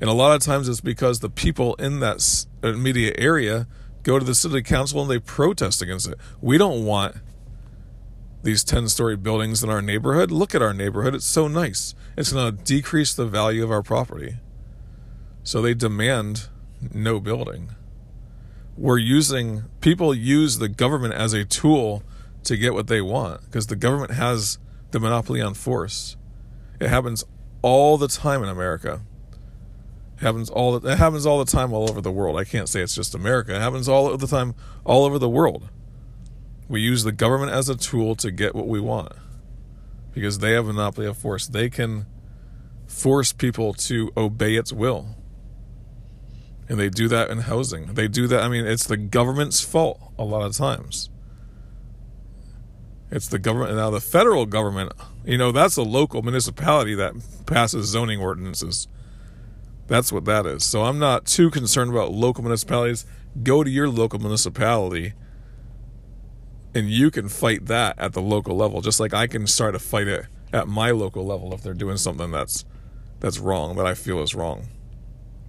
And 0.01 0.09
a 0.09 0.15
lot 0.15 0.35
of 0.35 0.43
times 0.43 0.69
it's 0.69 0.81
because 0.81 1.21
the 1.21 1.31
people 1.31 1.75
in 1.75 2.01
that 2.01 2.47
immediate 2.63 3.15
area 3.19 3.69
go 4.03 4.19
to 4.19 4.25
the 4.25 4.35
city 4.35 4.63
council 4.63 5.01
and 5.03 5.11
they 5.11 5.19
protest 5.19 5.83
against 5.83 6.09
it. 6.09 6.19
We 6.41 6.59
don't 6.59 6.85
want 6.85 7.17
these 8.43 8.65
10 8.65 8.89
story 8.89 9.17
buildings 9.17 9.63
in 9.63 9.71
our 9.71 9.83
neighborhood. 9.83 10.31
Look 10.31 10.55
at 10.55 10.63
our 10.63 10.75
neighborhood. 10.75 11.15
It's 11.15 11.25
so 11.25 11.47
nice. 11.47 11.95
It's 12.17 12.33
going 12.33 12.57
to 12.57 12.65
decrease 12.65 13.15
the 13.15 13.27
value 13.27 13.63
of 13.63 13.71
our 13.71 13.83
property. 13.83 14.39
So 15.45 15.63
they 15.63 15.75
demand 15.75 16.49
no 16.93 17.21
building. 17.21 17.71
We're 18.77 18.99
using, 18.99 19.65
people 19.81 20.15
use 20.15 20.59
the 20.59 20.69
government 20.69 21.15
as 21.15 21.33
a 21.33 21.45
tool 21.45 22.03
to 22.45 22.57
get 22.57 22.75
what 22.75 22.87
they 22.87 23.01
want 23.01 23.43
because 23.43 23.67
the 23.67 23.77
government 23.77 24.13
has 24.13 24.59
the 24.91 25.01
monopoly 25.01 25.41
on 25.41 25.55
force. 25.55 26.17
It 26.81 26.89
happens 26.89 27.25
all 27.61 27.97
the 27.99 28.09
time 28.09 28.43
in 28.43 28.49
America. 28.49 29.03
It 30.17 30.21
happens 30.21 30.51
all 30.51 30.79
the, 30.79 30.91
it 30.91 30.99
happens 30.99 31.27
all 31.27 31.39
the 31.39 31.51
time 31.51 31.73
all 31.73 31.89
over 31.89 32.01
the 32.01 32.11
world. 32.11 32.39
I 32.39 32.45
can't 32.45 32.69
say 32.69 32.81
it's 32.81 32.95
just 32.95 33.15
America. 33.15 33.55
It 33.55 33.61
happens 33.61 33.89
all 33.89 34.17
the 34.17 34.27
time 34.27 34.55
all 34.85 35.05
over 35.05 35.19
the 35.19 35.29
world. 35.29 35.69
We 36.69 36.81
use 36.81 37.05
the 37.05 37.13
government 37.13 37.53
as 37.53 37.69
a 37.69 37.77
tool 37.77 38.17
to 38.17 38.31
get 38.31 38.55
what 38.55 38.67
we 38.67 38.81
want 38.81 39.13
because 40.13 40.39
they 40.39 40.53
have 40.53 40.69
a 40.69 40.73
monopoly 40.73 41.07
of 41.07 41.17
force. 41.17 41.47
They 41.47 41.69
can 41.69 42.07
force 42.87 43.33
people 43.33 43.75
to 43.75 44.13
obey 44.17 44.57
its 44.57 44.73
will. 44.73 45.17
And 46.69 46.79
they 46.79 46.89
do 46.89 47.09
that 47.09 47.31
in 47.31 47.39
housing. 47.39 47.95
They 47.95 48.09
do 48.09 48.27
that. 48.29 48.43
I 48.43 48.49
mean, 48.49 48.67
it's 48.67 48.87
the 48.87 48.97
government's 48.97 49.61
fault 49.61 50.01
a 50.19 50.25
lot 50.25 50.43
of 50.43 50.57
times. 50.57 51.11
It's 53.11 53.29
the 53.29 53.39
government. 53.39 53.77
Now, 53.77 53.91
the 53.91 54.01
federal 54.01 54.47
government, 54.47 54.93
you 55.25 55.37
know, 55.37 55.53
that's 55.53 55.77
a 55.77 55.83
local 55.83 56.23
municipality 56.23 56.95
that 56.95 57.15
passes 57.47 57.89
zoning 57.89 58.21
ordinances. 58.21 58.89
That's 59.87 60.11
what 60.11 60.25
that 60.25 60.47
is. 60.47 60.65
So 60.65 60.85
I'm 60.85 60.99
not 60.99 61.27
too 61.27 61.51
concerned 61.51 61.91
about 61.91 62.13
local 62.13 62.43
municipalities. 62.43 63.05
Go 63.43 63.63
to 63.63 63.71
your 63.71 63.91
local 63.91 64.19
municipality 64.19 65.13
and 66.75 66.89
you 66.89 67.11
can 67.11 67.29
fight 67.29 67.67
that 67.67 67.99
at 67.99 68.13
the 68.13 68.23
local 68.23 68.57
level, 68.57 68.81
just 68.81 69.01
like 69.01 69.13
I 69.13 69.27
can 69.27 69.47
start 69.47 69.75
to 69.75 69.79
fight 69.79 70.09
it 70.09 70.27
at 70.53 70.69
my 70.69 70.91
local 70.91 71.25
level 71.25 71.53
if 71.53 71.63
they're 71.63 71.75
doing 71.75 71.97
something 71.97 72.31
that's 72.31 72.65
that's 73.21 73.39
wrong 73.39 73.77
that 73.77 73.87
I 73.87 73.95
feel 73.95 74.21
is 74.21 74.35
wrong. 74.35 74.69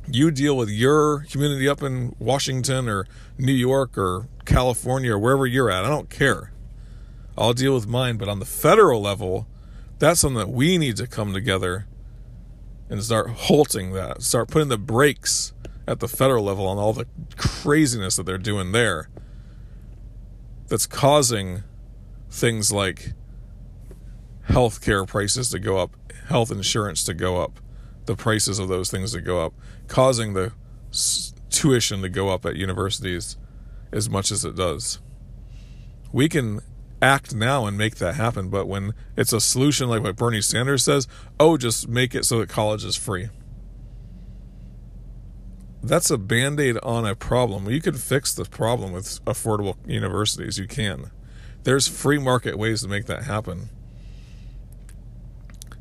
You 0.08 0.32
deal 0.32 0.58
with 0.58 0.70
your 0.70 1.26
community 1.32 1.68
up 1.68 1.82
in 1.82 2.16
Washington 2.20 2.90
or 2.90 3.08
New 3.38 3.54
York 3.54 3.98
or 3.98 4.28
California 4.46 5.14
or 5.14 5.20
wherever 5.20 5.46
you're 5.48 5.72
at. 5.72 5.86
I 5.86 5.90
don't 5.90 6.10
care. 6.10 6.52
I'll 7.38 7.54
deal 7.54 7.74
with 7.74 7.88
mine, 7.88 8.18
but 8.18 8.30
on 8.30 8.40
the 8.40 8.46
federal 8.46 9.02
level, 9.02 9.48
that's 10.00 10.20
something 10.20 10.40
that 10.40 10.50
we 10.50 10.78
need 10.78 10.98
to 10.98 11.08
come 11.08 11.34
together 11.34 11.88
and 12.90 13.04
start 13.04 13.30
halting 13.30 13.94
that, 13.94 14.22
start 14.22 14.50
putting 14.50 14.70
the 14.70 14.78
brakes 14.78 15.54
at 15.88 16.00
the 16.00 16.08
federal 16.08 16.44
level 16.44 16.68
on 16.68 16.78
all 16.78 16.94
the 16.94 17.08
craziness 17.38 18.16
that 18.18 18.26
they're 18.26 18.38
doing 18.38 18.72
there 18.72 19.10
that's 20.68 20.86
causing 20.86 21.64
things 22.30 22.72
like 22.72 23.14
healthcare 24.50 25.08
prices 25.08 25.50
to 25.50 25.60
go 25.60 25.78
up, 25.78 25.92
health 26.28 26.52
insurance 26.52 27.04
to 27.04 27.14
go 27.14 27.42
up, 27.42 27.60
the 28.06 28.16
prices 28.16 28.60
of 28.60 28.68
those 28.68 28.92
things 28.92 29.14
to 29.14 29.22
go 29.22 29.46
up, 29.46 29.54
causing 29.88 30.34
the 30.34 30.54
tuition 31.50 32.02
to 32.02 32.10
go 32.10 32.30
up 32.30 32.46
at 32.46 32.56
universities 32.56 33.38
as 33.92 34.10
much 34.10 34.32
as 34.32 34.44
it 34.44 34.56
does. 34.56 35.00
We 36.12 36.30
can 36.30 36.62
act 37.02 37.36
now 37.36 37.66
and 37.66 37.78
make 37.78 37.96
that 37.96 38.16
happen, 38.16 38.50
but 38.50 38.68
when 38.68 38.94
it's 39.18 39.34
a 39.34 39.42
solution 39.42 39.90
like 39.90 40.04
what 40.04 40.16
Bernie 40.16 40.42
Sanders 40.42 40.84
says, 40.84 41.08
oh, 41.40 41.58
just 41.58 41.88
make 41.88 42.16
it 42.16 42.26
so 42.26 42.40
that 42.40 42.50
college 42.50 42.86
is 42.86 42.96
free. 42.96 43.30
That's 45.82 46.10
a 46.10 46.18
band 46.18 46.62
aid 46.62 46.78
on 46.82 47.06
a 47.06 47.14
problem. 47.14 47.70
You 47.70 47.82
can 47.82 47.96
fix 47.96 48.34
the 48.34 48.46
problem 48.46 48.94
with 48.94 49.24
affordable 49.26 49.76
universities. 49.86 50.58
You 50.58 50.66
can. 50.66 51.12
There's 51.64 51.90
free 51.90 52.18
market 52.18 52.58
ways 52.58 52.84
to 52.84 52.88
make 52.88 53.06
that 53.08 53.24
happen. 53.24 53.70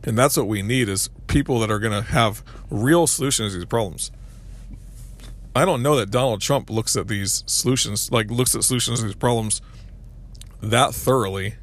And 0.05 0.19
that's 0.19 0.37
what 0.37 0.49
we 0.49 0.63
need 0.63 0.89
is 0.89 1.11
people 1.27 1.61
that 1.61 1.71
are 1.71 1.79
going 1.79 1.93
to 1.93 2.03
have 2.11 2.43
real 2.71 3.07
solutions 3.07 3.53
to 3.53 3.59
these 3.59 3.67
problems. 3.67 4.11
I 5.55 5.65
don't 5.65 5.83
know 5.83 5.97
that 5.97 6.11
Donald 6.11 6.41
Trump 6.41 6.71
looks 6.71 6.97
at 6.97 7.09
these 7.09 7.45
solutions, 7.47 8.11
like 8.11 8.31
looks 8.31 8.55
at 8.55 8.65
solutions 8.65 9.01
to 9.01 9.07
these 9.07 9.15
problems 9.15 9.61
that 10.63 10.95
thoroughly. 10.95 11.57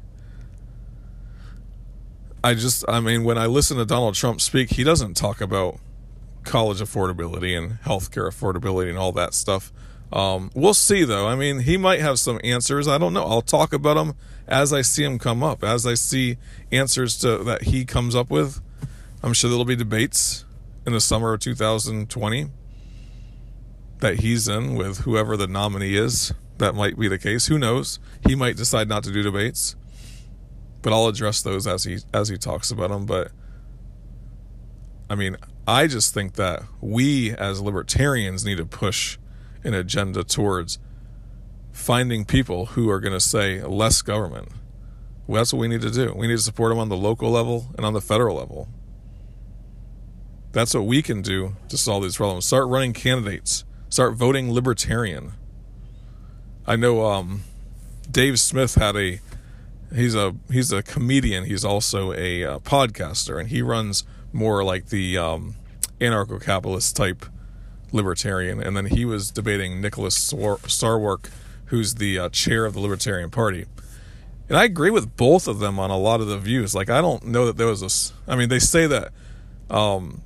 I 2.42 2.54
just, 2.54 2.84
I 2.88 3.00
mean, 3.00 3.24
when 3.24 3.36
I 3.36 3.46
listen 3.46 3.76
to 3.78 3.84
Donald 3.84 4.14
Trump 4.14 4.40
speak, 4.40 4.70
he 4.70 4.84
doesn't 4.84 5.14
talk 5.14 5.40
about 5.40 5.78
college 6.44 6.78
affordability 6.78 7.56
and 7.56 7.72
healthcare 7.80 8.28
affordability 8.28 8.88
and 8.88 8.98
all 8.98 9.12
that 9.12 9.34
stuff. 9.34 9.72
Um, 10.12 10.50
we'll 10.54 10.74
see, 10.74 11.04
though. 11.04 11.28
I 11.28 11.36
mean, 11.36 11.60
he 11.60 11.76
might 11.76 12.00
have 12.00 12.18
some 12.18 12.40
answers. 12.42 12.88
I 12.88 12.98
don't 12.98 13.12
know. 13.12 13.24
I'll 13.24 13.42
talk 13.42 13.72
about 13.72 13.94
them 13.94 14.14
as 14.48 14.72
I 14.72 14.82
see 14.82 15.04
them 15.04 15.18
come 15.18 15.42
up, 15.42 15.62
as 15.62 15.86
I 15.86 15.94
see 15.94 16.36
answers 16.72 17.16
to 17.18 17.38
that 17.44 17.62
he 17.64 17.84
comes 17.84 18.16
up 18.16 18.30
with. 18.30 18.60
I'm 19.22 19.32
sure 19.32 19.48
there'll 19.48 19.64
be 19.64 19.76
debates 19.76 20.44
in 20.86 20.92
the 20.92 21.00
summer 21.00 21.32
of 21.32 21.40
2020 21.40 22.48
that 24.00 24.20
he's 24.20 24.48
in 24.48 24.74
with 24.74 24.98
whoever 25.00 25.36
the 25.36 25.46
nominee 25.46 25.94
is. 25.94 26.32
That 26.58 26.74
might 26.74 26.98
be 26.98 27.08
the 27.08 27.18
case. 27.18 27.46
Who 27.46 27.58
knows? 27.58 27.98
He 28.26 28.34
might 28.34 28.56
decide 28.56 28.88
not 28.88 29.04
to 29.04 29.12
do 29.12 29.22
debates, 29.22 29.76
but 30.82 30.92
I'll 30.92 31.06
address 31.06 31.42
those 31.42 31.66
as 31.66 31.84
he 31.84 31.98
as 32.12 32.28
he 32.28 32.36
talks 32.36 32.70
about 32.70 32.90
them. 32.90 33.06
But 33.06 33.30
I 35.08 35.14
mean, 35.14 35.36
I 35.66 35.86
just 35.86 36.12
think 36.12 36.34
that 36.34 36.62
we 36.80 37.32
as 37.32 37.60
libertarians 37.60 38.44
need 38.44 38.58
to 38.58 38.66
push 38.66 39.18
an 39.64 39.74
agenda 39.74 40.24
towards 40.24 40.78
finding 41.72 42.24
people 42.24 42.66
who 42.66 42.90
are 42.90 43.00
going 43.00 43.12
to 43.12 43.20
say 43.20 43.62
less 43.62 44.02
government. 44.02 44.48
Well, 45.26 45.40
that's 45.40 45.52
what 45.52 45.60
we 45.60 45.68
need 45.68 45.82
to 45.82 45.90
do. 45.90 46.12
We 46.16 46.26
need 46.26 46.36
to 46.36 46.42
support 46.42 46.70
them 46.70 46.78
on 46.78 46.88
the 46.88 46.96
local 46.96 47.30
level 47.30 47.68
and 47.76 47.86
on 47.86 47.92
the 47.92 48.00
federal 48.00 48.36
level. 48.36 48.68
That's 50.52 50.74
what 50.74 50.84
we 50.84 51.02
can 51.02 51.22
do 51.22 51.56
to 51.68 51.78
solve 51.78 52.02
these 52.02 52.16
problems. 52.16 52.46
Start 52.46 52.66
running 52.68 52.92
candidates. 52.92 53.64
Start 53.88 54.14
voting 54.14 54.52
libertarian. 54.52 55.32
I 56.66 56.76
know 56.76 57.04
um, 57.06 57.42
Dave 58.10 58.40
Smith 58.40 58.74
had 58.74 58.96
a 58.96 59.20
he's 59.94 60.14
a 60.14 60.34
he's 60.50 60.72
a 60.72 60.82
comedian. 60.82 61.44
He's 61.44 61.64
also 61.64 62.12
a 62.12 62.44
uh, 62.44 62.58
podcaster, 62.60 63.38
and 63.38 63.48
he 63.48 63.62
runs 63.62 64.04
more 64.32 64.62
like 64.64 64.86
the 64.86 65.18
um, 65.18 65.56
anarcho-capitalist 66.00 66.96
type 66.96 67.24
libertarian, 67.92 68.62
and 68.62 68.76
then 68.76 68.86
he 68.86 69.04
was 69.04 69.30
debating 69.30 69.80
Nicholas 69.80 70.32
Sarwark, 70.32 71.30
who's 71.66 71.96
the 71.96 72.18
uh, 72.18 72.28
chair 72.30 72.64
of 72.64 72.74
the 72.74 72.80
Libertarian 72.80 73.30
Party. 73.30 73.66
And 74.48 74.58
I 74.58 74.64
agree 74.64 74.90
with 74.90 75.16
both 75.16 75.46
of 75.46 75.60
them 75.60 75.78
on 75.78 75.90
a 75.90 75.96
lot 75.96 76.20
of 76.20 76.26
the 76.26 76.38
views. 76.38 76.74
Like, 76.74 76.90
I 76.90 77.00
don't 77.00 77.24
know 77.26 77.46
that 77.46 77.56
there 77.56 77.68
was 77.68 77.82
a. 77.82 78.30
I 78.30 78.34
mean, 78.34 78.48
they 78.48 78.58
say 78.58 78.86
that 78.88 79.12
um, 79.70 80.22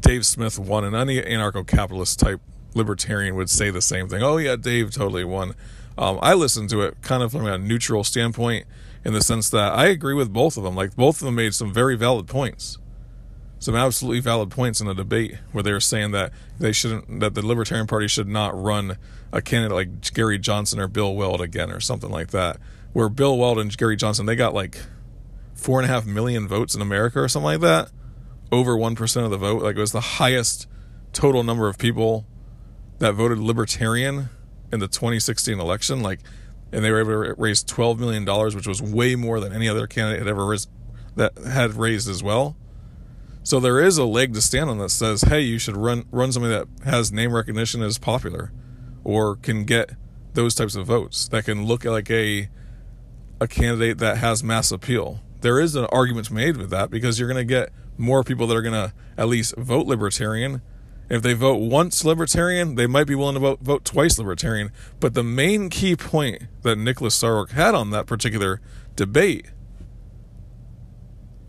Dave 0.00 0.26
Smith 0.26 0.58
won, 0.58 0.84
and 0.84 0.94
any 0.94 1.20
anarcho 1.20 1.66
capitalist 1.66 2.18
type 2.18 2.40
libertarian 2.74 3.36
would 3.36 3.48
say 3.48 3.70
the 3.70 3.80
same 3.80 4.08
thing. 4.08 4.22
Oh, 4.22 4.36
yeah, 4.36 4.56
Dave 4.56 4.90
totally 4.90 5.24
won. 5.24 5.54
Um, 5.96 6.18
I 6.20 6.34
listened 6.34 6.70
to 6.70 6.82
it 6.82 7.00
kind 7.02 7.22
of 7.22 7.32
from 7.32 7.46
a 7.46 7.56
neutral 7.56 8.04
standpoint 8.04 8.66
in 9.04 9.12
the 9.12 9.22
sense 9.22 9.48
that 9.50 9.72
I 9.72 9.86
agree 9.86 10.14
with 10.14 10.32
both 10.32 10.56
of 10.56 10.64
them. 10.64 10.74
Like, 10.74 10.96
both 10.96 11.20
of 11.20 11.24
them 11.24 11.36
made 11.36 11.54
some 11.54 11.72
very 11.72 11.96
valid 11.96 12.26
points 12.26 12.78
some 13.64 13.74
absolutely 13.74 14.20
valid 14.20 14.50
points 14.50 14.82
in 14.82 14.86
the 14.86 14.94
debate 14.94 15.38
where 15.52 15.62
they 15.62 15.72
were 15.72 15.80
saying 15.80 16.10
that 16.10 16.30
they 16.58 16.70
shouldn't 16.70 17.20
that 17.20 17.32
the 17.32 17.40
Libertarian 17.40 17.86
Party 17.86 18.06
should 18.06 18.28
not 18.28 18.54
run 18.54 18.98
a 19.32 19.40
candidate 19.40 19.74
like 19.74 20.12
Gary 20.12 20.38
Johnson 20.38 20.78
or 20.78 20.86
Bill 20.86 21.14
Weld 21.14 21.40
again 21.40 21.70
or 21.70 21.80
something 21.80 22.10
like 22.10 22.28
that. 22.32 22.58
Where 22.92 23.08
Bill 23.08 23.38
Weld 23.38 23.58
and 23.58 23.74
Gary 23.74 23.96
Johnson 23.96 24.26
they 24.26 24.36
got 24.36 24.52
like 24.52 24.76
four 25.54 25.80
and 25.80 25.90
a 25.90 25.92
half 25.92 26.04
million 26.04 26.46
votes 26.46 26.74
in 26.74 26.82
America 26.82 27.20
or 27.20 27.26
something 27.26 27.46
like 27.46 27.60
that, 27.60 27.90
over 28.52 28.76
one 28.76 28.96
percent 28.96 29.24
of 29.24 29.30
the 29.30 29.38
vote. 29.38 29.62
Like 29.62 29.76
it 29.76 29.80
was 29.80 29.92
the 29.92 30.00
highest 30.00 30.68
total 31.14 31.42
number 31.42 31.66
of 31.66 31.78
people 31.78 32.26
that 32.98 33.14
voted 33.14 33.38
Libertarian 33.38 34.28
in 34.72 34.80
the 34.80 34.88
2016 34.88 35.58
election. 35.58 36.02
Like, 36.02 36.20
and 36.70 36.84
they 36.84 36.90
were 36.90 37.00
able 37.00 37.34
to 37.34 37.40
raise 37.40 37.62
12 37.62 37.98
million 37.98 38.26
dollars, 38.26 38.54
which 38.54 38.66
was 38.66 38.82
way 38.82 39.14
more 39.14 39.40
than 39.40 39.54
any 39.54 39.70
other 39.70 39.86
candidate 39.86 40.18
had 40.18 40.28
ever 40.28 40.44
raised, 40.44 40.68
that 41.16 41.38
had 41.38 41.72
raised 41.76 42.10
as 42.10 42.22
well. 42.22 42.58
So 43.44 43.60
there 43.60 43.78
is 43.78 43.98
a 43.98 44.04
leg 44.04 44.32
to 44.34 44.40
stand 44.40 44.70
on 44.70 44.78
that 44.78 44.88
says, 44.88 45.20
hey, 45.22 45.42
you 45.42 45.58
should 45.58 45.76
run 45.76 46.06
run 46.10 46.32
something 46.32 46.50
that 46.50 46.66
has 46.84 47.12
name 47.12 47.32
recognition 47.32 47.82
as 47.82 47.98
popular, 47.98 48.50
or 49.04 49.36
can 49.36 49.64
get 49.64 49.90
those 50.32 50.54
types 50.54 50.74
of 50.74 50.86
votes 50.86 51.28
that 51.28 51.44
can 51.44 51.66
look 51.66 51.84
like 51.84 52.10
a 52.10 52.48
a 53.42 53.46
candidate 53.46 53.98
that 53.98 54.16
has 54.16 54.42
mass 54.42 54.72
appeal. 54.72 55.20
There 55.42 55.60
is 55.60 55.76
an 55.76 55.84
argument 55.86 56.30
made 56.30 56.56
with 56.56 56.70
that 56.70 56.90
because 56.90 57.18
you're 57.18 57.28
going 57.28 57.36
to 57.36 57.44
get 57.44 57.70
more 57.98 58.24
people 58.24 58.46
that 58.46 58.56
are 58.56 58.62
going 58.62 58.72
to 58.72 58.94
at 59.18 59.28
least 59.28 59.54
vote 59.56 59.86
libertarian. 59.86 60.62
If 61.10 61.20
they 61.20 61.34
vote 61.34 61.56
once 61.56 62.02
libertarian, 62.02 62.76
they 62.76 62.86
might 62.86 63.06
be 63.06 63.14
willing 63.14 63.34
to 63.34 63.40
vote, 63.40 63.60
vote 63.60 63.84
twice 63.84 64.18
libertarian. 64.18 64.72
But 65.00 65.12
the 65.12 65.22
main 65.22 65.68
key 65.68 65.96
point 65.96 66.44
that 66.62 66.76
Nicholas 66.76 67.20
Sarwark 67.20 67.50
had 67.50 67.74
on 67.74 67.90
that 67.90 68.06
particular 68.06 68.62
debate 68.96 69.50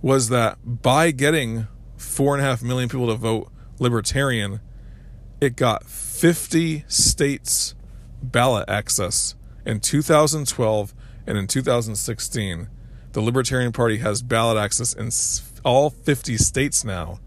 was 0.01 0.27
that 0.27 0.57
by 0.65 1.11
getting 1.11 1.67
four 1.97 2.35
and 2.35 2.43
a 2.43 2.45
half 2.47 2.61
million 2.61 2.89
people 2.89 3.07
to 3.07 3.15
vote 3.15 3.51
libertarian, 3.79 4.59
it 5.41 5.55
got 5.55 5.85
50 5.85 6.85
states 6.87 7.75
ballot 8.21 8.69
access 8.69 9.35
in 9.65 9.79
2012 9.79 10.93
and 11.27 11.37
in 11.37 11.47
2016. 11.47 12.69
The 13.11 13.21
Libertarian 13.21 13.71
Party 13.71 13.97
has 13.97 14.21
ballot 14.21 14.57
access 14.57 14.93
in 14.93 15.09
all 15.63 15.89
50 15.89 16.37
states 16.37 16.83
now 16.83 17.19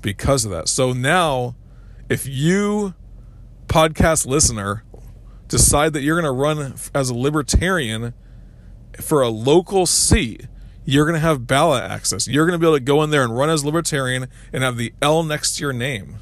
because 0.00 0.44
of 0.44 0.50
that. 0.50 0.68
So 0.68 0.92
now, 0.92 1.56
if 2.08 2.26
you, 2.26 2.94
podcast 3.66 4.26
listener, 4.26 4.84
decide 5.48 5.92
that 5.92 6.02
you're 6.02 6.20
going 6.20 6.24
to 6.24 6.38
run 6.38 6.74
as 6.94 7.10
a 7.10 7.14
libertarian 7.14 8.14
for 9.00 9.22
a 9.22 9.28
local 9.28 9.86
seat, 9.86 10.46
you're 10.84 11.04
going 11.06 11.14
to 11.14 11.20
have 11.20 11.46
ballot 11.46 11.84
access. 11.84 12.26
You're 12.26 12.46
going 12.46 12.58
to 12.58 12.64
be 12.64 12.66
able 12.66 12.76
to 12.76 12.80
go 12.84 13.02
in 13.02 13.10
there 13.10 13.22
and 13.22 13.36
run 13.36 13.50
as 13.50 13.64
libertarian 13.64 14.28
and 14.52 14.62
have 14.62 14.76
the 14.76 14.92
L 15.00 15.22
next 15.22 15.56
to 15.56 15.62
your 15.62 15.72
name. 15.72 16.16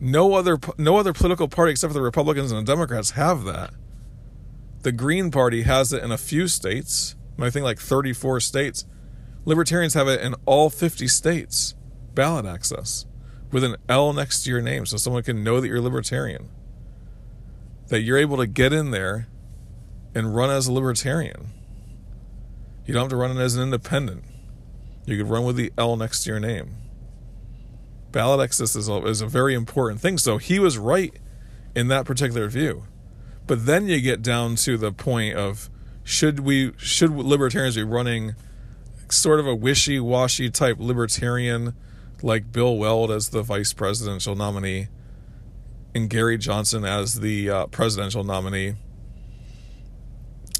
No 0.00 0.34
other 0.34 0.58
no 0.76 0.96
other 0.96 1.12
political 1.12 1.48
party 1.48 1.72
except 1.72 1.90
for 1.92 1.98
the 1.98 2.02
Republicans 2.02 2.52
and 2.52 2.66
the 2.66 2.72
Democrats 2.72 3.12
have 3.12 3.44
that. 3.44 3.72
The 4.82 4.92
Green 4.92 5.30
Party 5.30 5.62
has 5.62 5.92
it 5.92 6.04
in 6.04 6.12
a 6.12 6.18
few 6.18 6.46
states. 6.46 7.16
I 7.40 7.50
think 7.50 7.64
like 7.64 7.78
34 7.78 8.40
states. 8.40 8.84
Libertarians 9.44 9.94
have 9.94 10.08
it 10.08 10.20
in 10.20 10.34
all 10.44 10.70
50 10.70 11.08
states. 11.08 11.74
Ballot 12.14 12.46
access. 12.46 13.06
with 13.50 13.64
an 13.64 13.76
L 13.88 14.12
next 14.12 14.42
to 14.42 14.50
your 14.50 14.60
name 14.60 14.84
so 14.84 14.96
someone 14.98 15.22
can 15.22 15.42
know 15.42 15.60
that 15.60 15.68
you're 15.68 15.80
libertarian. 15.80 16.50
That 17.88 18.02
you're 18.02 18.18
able 18.18 18.36
to 18.36 18.46
get 18.46 18.72
in 18.72 18.90
there 18.90 19.26
and 20.14 20.36
run 20.36 20.50
as 20.50 20.66
a 20.66 20.72
libertarian. 20.72 21.52
You 22.88 22.94
don't 22.94 23.02
have 23.02 23.10
to 23.10 23.16
run 23.16 23.36
it 23.36 23.40
as 23.40 23.54
an 23.54 23.62
independent. 23.64 24.24
You 25.04 25.18
could 25.18 25.28
run 25.28 25.44
with 25.44 25.56
the 25.56 25.70
L 25.76 25.94
next 25.98 26.24
to 26.24 26.30
your 26.30 26.40
name. 26.40 26.74
Ballot 28.12 28.42
access 28.42 28.74
is 28.74 28.88
a, 28.88 29.04
is 29.04 29.20
a 29.20 29.26
very 29.26 29.52
important 29.52 30.00
thing. 30.00 30.16
So 30.16 30.38
he 30.38 30.58
was 30.58 30.78
right 30.78 31.12
in 31.76 31.88
that 31.88 32.06
particular 32.06 32.48
view. 32.48 32.84
But 33.46 33.66
then 33.66 33.88
you 33.88 34.00
get 34.00 34.22
down 34.22 34.56
to 34.56 34.78
the 34.78 34.90
point 34.90 35.36
of 35.36 35.68
should 36.02 36.40
we 36.40 36.72
should 36.78 37.10
libertarians 37.10 37.76
be 37.76 37.82
running 37.82 38.34
sort 39.10 39.38
of 39.38 39.46
a 39.46 39.54
wishy-washy 39.54 40.50
type 40.50 40.78
libertarian 40.78 41.74
like 42.22 42.50
Bill 42.52 42.78
Weld 42.78 43.10
as 43.10 43.28
the 43.28 43.42
vice 43.42 43.74
presidential 43.74 44.34
nominee 44.34 44.88
and 45.94 46.08
Gary 46.08 46.38
Johnson 46.38 46.86
as 46.86 47.20
the 47.20 47.50
uh, 47.50 47.66
presidential 47.66 48.24
nominee. 48.24 48.76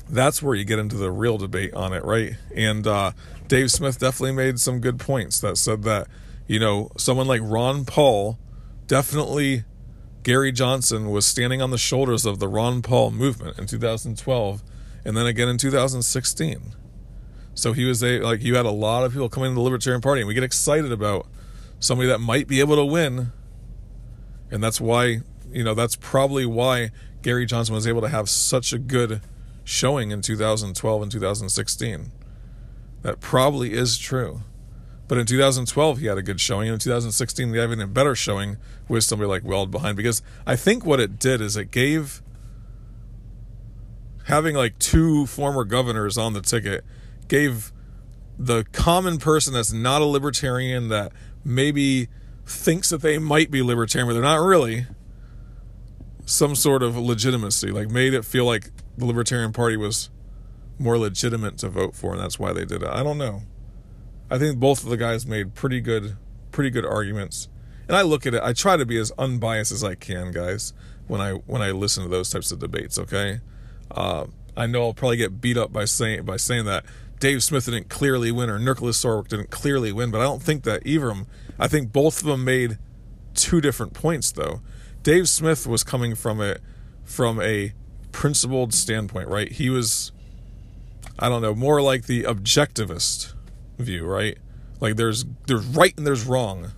That's 0.09 0.43
where 0.43 0.55
you 0.55 0.65
get 0.65 0.79
into 0.79 0.97
the 0.97 1.11
real 1.11 1.39
debate 1.39 1.75
on 1.75 1.93
it, 1.93 2.05
right? 2.05 2.35
And 2.55 2.87
uh, 2.87 3.13
Dave 3.47 3.71
Smith 3.71 3.99
definitely 3.99 4.33
made 4.33 4.59
some 4.59 4.81
good 4.81 4.99
points 4.99 5.41
that 5.41 5.59
said 5.59 5.83
that, 5.83 6.07
you 6.47 6.59
know, 6.59 6.91
someone 6.97 7.27
like 7.27 7.43
Ron 7.45 7.85
Paul 7.85 8.39
definitely 8.87 9.65
Gary 10.23 10.51
Johnson 10.51 11.11
was 11.11 11.27
standing 11.27 11.63
on 11.63 11.71
the 11.71 11.79
shoulders 11.79 12.27
of 12.27 12.39
the 12.39 12.49
Ron 12.49 12.83
Paul 12.83 13.11
movement 13.11 13.59
in 13.59 13.67
2012 13.67 14.63
and 15.05 15.17
then 15.17 15.27
again 15.27 15.49
in 15.49 15.59
2016. 15.59 16.75
So 17.55 17.73
he 17.73 17.85
was 17.85 18.03
a 18.03 18.21
like 18.21 18.43
you 18.43 18.57
had 18.57 18.67
a 18.67 18.71
lot 18.71 19.05
of 19.05 19.13
people 19.13 19.29
coming 19.29 19.51
to 19.53 19.55
the 19.55 19.61
Libertarian 19.61 20.01
Party 20.01 20.21
and 20.21 20.29
we 20.29 20.35
get 20.35 20.43
excited 20.43 20.93
about 20.93 21.27
somebody 21.81 22.09
that 22.09 22.19
might 22.19 22.49
be 22.49 22.61
able 22.61 22.77
to 22.77 22.85
win. 22.85 23.33
And 24.51 24.63
that's 24.63 24.81
why, 24.81 25.21
you 25.51 25.65
know, 25.65 25.75
that's 25.75 25.97
probably 25.97 26.47
why 26.47 26.91
Gary 27.23 27.47
Johnson 27.47 27.75
was 27.75 27.87
able 27.87 28.01
to 28.01 28.09
have 28.09 28.29
such 28.29 28.73
a 28.73 28.79
good 28.79 29.21
showing 29.69 30.11
in 30.11 30.23
2012 30.23 31.03
and 31.03 31.13
2016. 31.13 32.11
That 33.03 33.21
probably 33.21 33.75
is 33.75 33.99
true. 33.99 34.41
But 35.07 35.19
in 35.19 35.27
2012, 35.27 35.99
he 35.99 36.07
had 36.07 36.17
a 36.17 36.23
good 36.23 36.41
showing. 36.41 36.69
And 36.69 36.75
in 36.75 36.79
2016, 36.81 37.51
he 37.53 37.59
had 37.59 37.65
even 37.65 37.81
a 37.81 37.87
better 37.87 38.15
showing 38.15 38.57
with 38.89 39.05
somebody 39.05 39.29
like 39.29 39.45
Weld 39.45 39.71
behind. 39.71 39.97
Because 39.97 40.23
I 40.47 40.57
think 40.57 40.87
what 40.87 41.01
it 41.01 41.19
did 41.19 41.43
is 41.43 41.57
it 41.57 41.71
gave 41.71 42.23
having 44.25 44.57
like 44.57 44.79
two 44.79 45.27
former 45.27 45.65
governors 45.65 46.17
on 46.17 46.33
the 46.33 46.41
ticket 46.41 46.85
gave 47.29 47.73
the 48.39 48.65
common 48.73 49.19
person 49.19 49.53
that's 49.53 49.73
not 49.73 50.01
a 50.01 50.07
libertarian 50.07 50.89
that 50.89 51.13
maybe 51.45 52.09
thinks 52.47 52.89
that 52.89 53.03
they 53.03 53.19
might 53.19 53.51
be 53.51 53.63
libertarian, 53.63 54.09
but 54.09 54.15
they're 54.15 54.23
not 54.23 54.41
really, 54.41 54.87
some 56.29 56.55
sort 56.55 56.83
of 56.83 56.97
legitimacy. 56.97 57.71
Like 57.71 57.91
made 57.91 58.13
it 58.13 58.25
feel 58.25 58.45
like 58.45 58.71
the 58.97 59.07
Libertarian 59.07 59.53
Party 59.53 59.77
was 59.77 60.11
more 60.79 60.99
legitimate 60.99 61.59
to 61.59 61.69
vote 61.69 61.95
for, 61.95 62.13
and 62.13 62.21
that's 62.21 62.39
why 62.39 62.53
they 62.53 62.65
did 62.65 62.83
it. 62.83 62.89
I 62.89 63.03
don't 63.03 63.19
know. 63.19 63.43
I 64.31 64.39
think 64.39 64.59
both 64.59 64.85
of 64.85 64.91
the 64.91 64.99
guys 64.99 65.27
made 65.27 65.55
pretty 65.55 65.81
good, 65.81 66.17
pretty 66.53 66.71
good 66.71 66.85
arguments. 66.85 67.49
And 67.89 67.97
I 67.97 68.03
look 68.03 68.27
at 68.27 68.35
it. 68.35 68.43
I 68.43 68.53
try 68.53 68.77
to 68.77 68.85
be 68.85 68.99
as 68.99 69.11
unbiased 69.19 69.73
as 69.73 69.83
I 69.83 69.95
can, 69.95 70.31
guys, 70.31 70.75
when 71.07 71.23
I 71.23 71.33
when 71.33 71.63
I 71.63 71.71
listen 71.71 72.03
to 72.03 72.11
those 72.11 72.29
types 72.29 72.53
of 72.53 72.59
debates. 72.59 72.99
Okay, 72.99 73.41
uh, 73.91 74.27
I 74.55 74.67
know 74.67 74.83
I'll 74.83 74.95
probably 74.95 75.17
get 75.17 75.41
beat 75.41 75.57
up 75.57 75.73
by 75.73 75.87
saying 75.87 76.25
by 76.25 76.37
saying 76.37 76.67
that 76.67 76.85
Dave 77.19 77.43
Smith 77.43 77.65
didn't 77.65 77.89
clearly 77.89 78.31
win 78.31 78.51
or 78.51 78.59
Nicholas 78.59 79.03
Sarwark 79.03 79.29
didn't 79.29 79.51
clearly 79.51 79.93
win, 79.93 80.11
but 80.11 80.21
I 80.21 80.25
don't 80.25 80.43
think 80.43 80.65
that 80.65 80.87
either 80.87 81.09
of 81.09 81.17
them. 81.17 81.27
I 81.59 81.69
think 81.69 81.91
both 81.91 82.21
of 82.21 82.27
them 82.27 82.45
made 82.45 82.77
two 83.35 83.63
different 83.63 83.95
points 83.95 84.31
though. 84.31 84.61
Dave 85.09 85.27
Smith 85.27 85.67
was 85.67 85.85
coming 85.85 86.15
from 86.15 86.39
a 86.39 86.59
from 87.03 87.41
a 87.41 87.73
principled 88.13 88.75
standpoint, 88.75 89.29
right? 89.29 89.51
He 89.51 89.71
was 89.71 90.13
I 91.19 91.31
don't 91.31 91.41
know, 91.41 91.55
more 91.55 91.81
like 91.81 92.05
the 92.05 92.25
objectivist 92.25 93.33
view, 93.79 94.05
right? 94.05 94.37
Like 94.81 94.97
there's 94.97 95.25
there's 95.47 95.65
right 95.65 95.95
and 95.97 96.07
there's 96.07 96.27
wrong. 96.27 96.73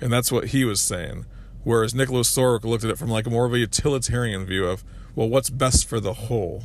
And 0.00 0.12
that's 0.12 0.32
what 0.32 0.46
he 0.46 0.64
was 0.64 0.80
saying. 0.80 1.24
Whereas 1.62 1.94
Nicholas 1.94 2.28
Sarwark 2.28 2.64
looked 2.64 2.82
at 2.82 2.90
it 2.90 2.98
from 2.98 3.10
like 3.10 3.30
more 3.30 3.46
of 3.46 3.52
a 3.52 3.60
utilitarian 3.60 4.44
view 4.44 4.66
of, 4.66 4.82
well, 5.14 5.28
what's 5.28 5.48
best 5.48 5.88
for 5.88 6.00
the 6.00 6.14
whole? 6.14 6.64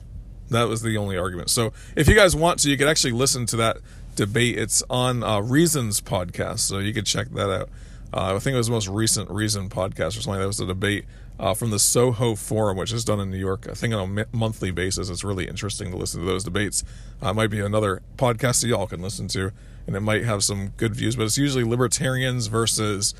That 0.49 0.67
was 0.67 0.81
the 0.81 0.97
only 0.97 1.15
argument. 1.15 1.51
So 1.51 1.73
if 1.95 2.07
you 2.07 2.15
guys 2.15 2.35
want 2.35 2.57
to, 2.61 2.71
you 2.71 2.77
could 2.77 2.87
actually 2.87 3.13
listen 3.13 3.45
to 3.45 3.55
that 3.57 3.77
debate. 4.15 4.57
It's 4.57 4.81
on 4.89 5.21
uh, 5.21 5.41
Reasons 5.41 6.01
podcast, 6.01 6.61
so 6.61 6.79
you 6.79 6.91
could 6.91 7.05
check 7.05 7.29
that 7.33 7.51
out. 7.51 7.69
Uh, 8.13 8.35
I 8.35 8.39
think 8.39 8.55
it 8.55 8.57
was 8.57 8.67
the 8.67 8.73
most 8.73 8.87
recent 8.87 9.29
Reason 9.29 9.69
podcast 9.69 10.17
or 10.17 10.21
something. 10.21 10.41
That 10.41 10.47
was 10.47 10.59
a 10.59 10.65
debate 10.65 11.05
uh, 11.39 11.53
from 11.53 11.71
the 11.71 11.79
Soho 11.79 12.35
Forum, 12.35 12.77
which 12.77 12.91
is 12.91 13.05
done 13.05 13.19
in 13.19 13.31
New 13.31 13.37
York. 13.37 13.67
I 13.69 13.73
think 13.73 13.93
on 13.93 14.17
a 14.17 14.25
monthly 14.35 14.71
basis. 14.71 15.09
It's 15.09 15.23
really 15.23 15.47
interesting 15.47 15.91
to 15.91 15.97
listen 15.97 16.19
to 16.19 16.25
those 16.25 16.43
debates. 16.43 16.83
Uh, 17.21 17.33
might 17.33 17.49
be 17.49 17.59
another 17.59 18.01
podcast 18.17 18.61
that 18.61 18.67
y'all 18.67 18.87
can 18.87 19.01
listen 19.01 19.27
to, 19.29 19.51
and 19.87 19.95
it 19.95 20.01
might 20.01 20.23
have 20.23 20.43
some 20.43 20.69
good 20.77 20.95
views. 20.95 21.15
But 21.15 21.23
it's 21.23 21.37
usually 21.37 21.63
libertarians 21.63 22.47
versus, 22.47 23.13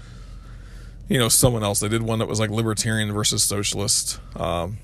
you 1.07 1.17
know, 1.17 1.29
someone 1.29 1.63
else. 1.63 1.79
They 1.79 1.89
did 1.89 2.01
one 2.01 2.19
that 2.19 2.27
was 2.27 2.39
like 2.39 2.49
libertarian 2.49 3.11
versus 3.13 3.43
socialist. 3.43 4.19
Um, 4.35 4.77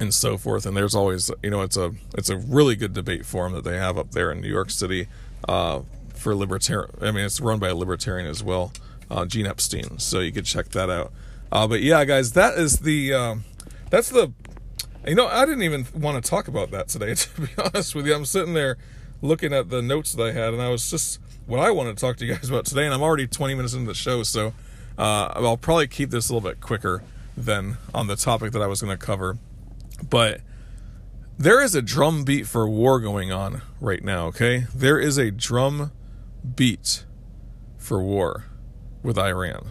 and 0.00 0.14
so 0.14 0.36
forth. 0.36 0.66
And 0.66 0.76
there's 0.76 0.94
always, 0.94 1.30
you 1.42 1.50
know, 1.50 1.62
it's 1.62 1.76
a 1.76 1.92
it's 2.16 2.30
a 2.30 2.36
really 2.36 2.76
good 2.76 2.92
debate 2.92 3.26
forum 3.26 3.52
that 3.54 3.64
they 3.64 3.76
have 3.76 3.98
up 3.98 4.12
there 4.12 4.30
in 4.30 4.40
New 4.40 4.48
York 4.48 4.70
City 4.70 5.08
uh, 5.48 5.80
for 6.14 6.34
libertarian. 6.34 6.90
I 7.00 7.10
mean, 7.10 7.24
it's 7.24 7.40
run 7.40 7.58
by 7.58 7.68
a 7.68 7.74
libertarian 7.74 8.28
as 8.28 8.42
well, 8.42 8.72
uh, 9.10 9.24
Gene 9.26 9.46
Epstein. 9.46 9.98
So 9.98 10.20
you 10.20 10.32
could 10.32 10.44
check 10.44 10.68
that 10.70 10.90
out. 10.90 11.12
Uh, 11.50 11.66
but 11.66 11.80
yeah, 11.80 12.04
guys, 12.04 12.32
that 12.32 12.54
is 12.58 12.80
the 12.80 13.14
um, 13.14 13.44
that's 13.90 14.10
the. 14.10 14.32
You 15.06 15.14
know, 15.14 15.26
I 15.26 15.46
didn't 15.46 15.62
even 15.62 15.86
want 15.94 16.22
to 16.22 16.30
talk 16.30 16.48
about 16.48 16.70
that 16.72 16.88
today. 16.88 17.14
To 17.14 17.40
be 17.40 17.48
honest 17.56 17.94
with 17.94 18.06
you, 18.06 18.14
I'm 18.14 18.26
sitting 18.26 18.52
there 18.52 18.76
looking 19.22 19.52
at 19.52 19.70
the 19.70 19.80
notes 19.80 20.12
that 20.12 20.22
I 20.22 20.32
had, 20.32 20.52
and 20.52 20.60
I 20.60 20.68
was 20.68 20.90
just 20.90 21.20
what 21.46 21.60
I 21.60 21.70
wanted 21.70 21.96
to 21.96 22.00
talk 22.00 22.16
to 22.18 22.26
you 22.26 22.34
guys 22.36 22.48
about 22.50 22.66
today. 22.66 22.84
And 22.84 22.92
I'm 22.92 23.02
already 23.02 23.26
20 23.26 23.54
minutes 23.54 23.74
into 23.74 23.86
the 23.86 23.94
show, 23.94 24.22
so 24.22 24.48
uh, 24.98 25.32
I'll 25.34 25.56
probably 25.56 25.86
keep 25.86 26.10
this 26.10 26.28
a 26.28 26.34
little 26.34 26.48
bit 26.48 26.60
quicker 26.60 27.02
than 27.36 27.78
on 27.94 28.06
the 28.08 28.16
topic 28.16 28.52
that 28.52 28.60
I 28.60 28.66
was 28.66 28.82
going 28.82 28.96
to 28.96 29.02
cover. 29.02 29.38
But 30.08 30.42
there 31.38 31.62
is 31.62 31.74
a 31.74 31.80
drum 31.82 32.24
beat 32.24 32.46
for 32.46 32.68
war 32.68 33.00
going 33.00 33.32
on 33.32 33.62
right 33.80 34.02
now, 34.02 34.26
okay? 34.26 34.66
There 34.74 34.98
is 34.98 35.16
a 35.16 35.30
drum 35.30 35.92
beat 36.56 37.04
for 37.78 38.02
war 38.02 38.44
with 39.02 39.18
Iran. 39.18 39.70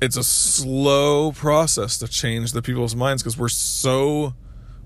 It's 0.00 0.16
a 0.16 0.22
slow 0.22 1.32
process 1.32 1.98
to 1.98 2.08
change 2.08 2.52
the 2.52 2.62
people's 2.62 2.94
minds 2.94 3.22
because 3.22 3.36
we're 3.36 3.48
so, 3.48 4.34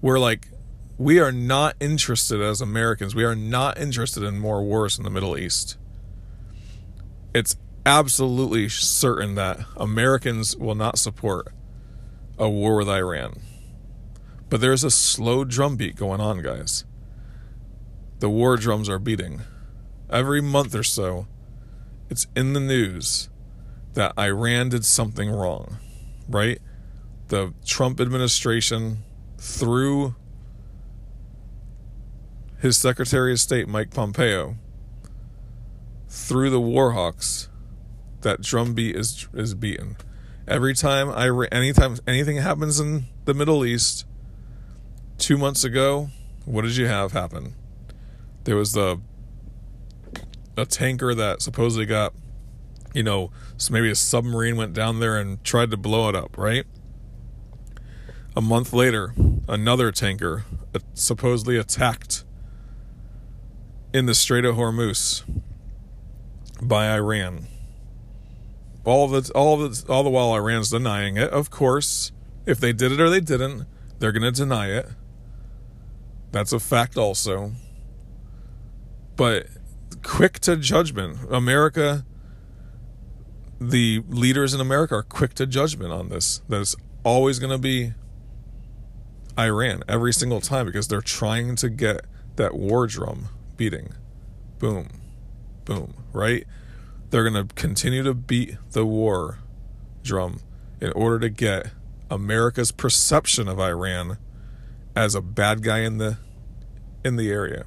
we're 0.01 0.19
like, 0.19 0.49
we 0.97 1.19
are 1.19 1.33
not 1.33 1.77
interested 1.81 2.41
as 2.41 2.61
Americans. 2.61 3.15
We 3.15 3.25
are 3.25 3.35
not 3.35 3.79
interested 3.79 4.23
in 4.23 4.39
more 4.39 4.63
wars 4.63 4.97
in 4.97 5.05
the 5.05 5.11
Middle 5.11 5.37
East. 5.37 5.77
It's 7.35 7.57
absolutely 7.85 8.69
certain 8.69 9.35
that 9.35 9.61
Americans 9.77 10.57
will 10.57 10.75
not 10.75 10.99
support 10.99 11.49
a 12.39 12.49
war 12.49 12.77
with 12.77 12.89
Iran. 12.89 13.41
But 14.49 14.61
there's 14.61 14.85
a 14.85 14.91
slow 14.91 15.45
drum 15.45 15.77
beat 15.77 15.97
going 15.97 16.21
on, 16.21 16.43
guys. 16.43 16.85
The 18.21 18.29
war 18.29 18.57
drums 18.57 18.89
are 18.89 18.99
beating. 18.99 19.43
Every 20.11 20.41
month 20.41 20.75
or 20.75 20.83
so, 20.83 21.27
it's 22.13 22.27
in 22.37 22.53
the 22.53 22.61
news 22.61 23.31
that 23.95 24.13
Iran 24.19 24.69
did 24.69 24.85
something 24.85 25.31
wrong, 25.31 25.79
right? 26.29 26.61
The 27.29 27.55
Trump 27.65 28.03
administration, 28.03 28.99
through 29.39 30.15
his 32.61 32.77
Secretary 32.77 33.33
of 33.33 33.41
State, 33.41 33.67
Mike 33.67 33.95
Pompeo, 33.95 34.57
through 36.07 36.51
the 36.51 36.61
Warhawks, 36.61 37.49
that 38.21 38.43
drum 38.43 38.75
beat 38.75 38.95
is 38.95 39.27
is 39.33 39.55
beaten. 39.55 39.97
Every 40.47 40.75
time 40.75 41.09
I 41.09 41.29
anytime 41.51 41.97
anything 42.07 42.37
happens 42.37 42.79
in 42.79 43.07
the 43.25 43.33
Middle 43.33 43.65
East, 43.65 44.05
two 45.17 45.39
months 45.39 45.65
ago, 45.65 46.11
what 46.45 46.63
did 46.63 46.77
you 46.77 46.89
have 46.89 47.13
happen? 47.13 47.55
There 48.45 48.57
was 48.57 48.73
the 48.73 49.01
a 50.57 50.67
tanker 50.67 51.15
that 51.15 51.43
supposedly 51.43 51.87
got, 51.87 52.13
you 52.93 53.03
know, 53.03 53.31
so 53.57 53.73
maybe 53.73 53.91
a 53.91 53.95
submarine 53.95 54.57
went 54.57 54.75
down 54.75 55.01
there 55.01 55.19
and 55.19 55.43
tried 55.45 55.71
to 55.71 55.77
blow 55.77 56.09
it 56.09 56.15
up, 56.15 56.37
right? 56.37 56.65
A 58.35 58.41
month 58.41 58.73
later, 58.73 59.15
another 59.49 59.93
tanker 59.93 60.45
uh, 60.75 60.79
supposedly 60.95 61.57
attacked 61.57 62.25
in 63.93 64.07
the 64.07 64.15
Strait 64.15 64.45
of 64.45 64.57
Hormuz 64.57 65.23
by 66.61 66.91
Iran. 66.95 67.47
All 68.85 69.15
it, 69.15 69.31
all 69.31 69.65
it, 69.65 69.85
all 69.89 70.03
the 70.03 70.11
while 70.11 70.35
Iran's 70.35 70.71
denying 70.71 71.17
it. 71.17 71.31
Of 71.31 71.51
course, 71.51 72.11
if 72.47 72.59
they 72.59 72.73
did 72.73 72.91
it 72.91 73.01
or 73.01 73.11
they 73.11 73.21
didn't, 73.21 73.67
they're 73.99 74.13
going 74.13 74.23
to 74.23 74.33
deny 74.33 74.71
it. 74.71 74.89
That's 76.33 76.53
a 76.53 76.59
fact 76.59 76.97
also. 76.97 77.53
But 79.15 79.47
quick 80.13 80.39
to 80.41 80.57
judgment. 80.57 81.17
America 81.31 82.05
the 83.59 84.03
leaders 84.09 84.53
in 84.53 84.61
America 84.61 84.97
are 84.97 85.03
quick 85.03 85.33
to 85.35 85.47
judgment 85.47 85.91
on 85.91 86.11
this. 86.11 86.43
That 86.49 86.61
it's 86.61 86.77
always 87.03 87.39
going 87.39 87.53
to 87.53 87.59
be 87.59 87.95
Iran 89.39 89.83
every 89.89 90.13
single 90.13 90.43
time 90.43 90.67
because 90.67 90.89
they're 90.89 91.01
trying 91.01 91.57
to 91.57 91.71
get 91.71 92.05
that 92.37 92.55
war 92.55 92.87
drum 92.87 93.29
beating. 93.57 93.95
Boom, 94.59 94.89
boom, 95.65 95.95
right? 96.13 96.45
They're 97.09 97.29
going 97.29 97.49
to 97.49 97.55
continue 97.55 98.03
to 98.03 98.13
beat 98.13 98.57
the 98.73 98.85
war 98.85 99.39
drum 100.03 100.41
in 100.81 100.93
order 100.93 101.21
to 101.21 101.31
get 101.31 101.71
America's 102.11 102.71
perception 102.71 103.49
of 103.49 103.59
Iran 103.59 104.19
as 104.95 105.15
a 105.15 105.23
bad 105.23 105.63
guy 105.63 105.79
in 105.79 105.97
the 105.97 106.19
in 107.03 107.17
the 107.17 107.31
area. 107.31 107.65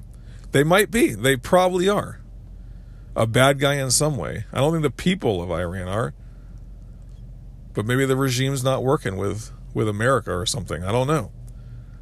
They 0.52 0.64
might 0.64 0.92
be. 0.92 1.16
They 1.16 1.38
probably 1.38 1.90
are. 1.90 2.20
A 3.16 3.26
bad 3.26 3.60
guy 3.60 3.76
in 3.76 3.92
some 3.92 4.18
way. 4.18 4.46
I 4.52 4.60
don't 4.60 4.72
think 4.72 4.84
the 4.84 4.90
people 4.90 5.42
of 5.42 5.52
Iran 5.52 5.88
are. 5.88 6.14
But 7.74 7.86
maybe 7.86 8.06
the 8.06 8.16
regime's 8.16 8.64
not 8.64 8.84
working 8.84 9.18
with 9.18 9.52
with 9.74 9.90
America 9.90 10.34
or 10.34 10.46
something. 10.46 10.84
I 10.84 10.92
don't 10.92 11.08
know. 11.08 11.32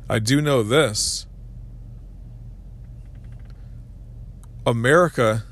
I 0.08 0.20
do 0.20 0.42
know 0.42 0.64
this. 0.64 1.26
America 4.66 5.44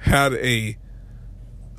had 0.00 0.34
a 0.34 0.76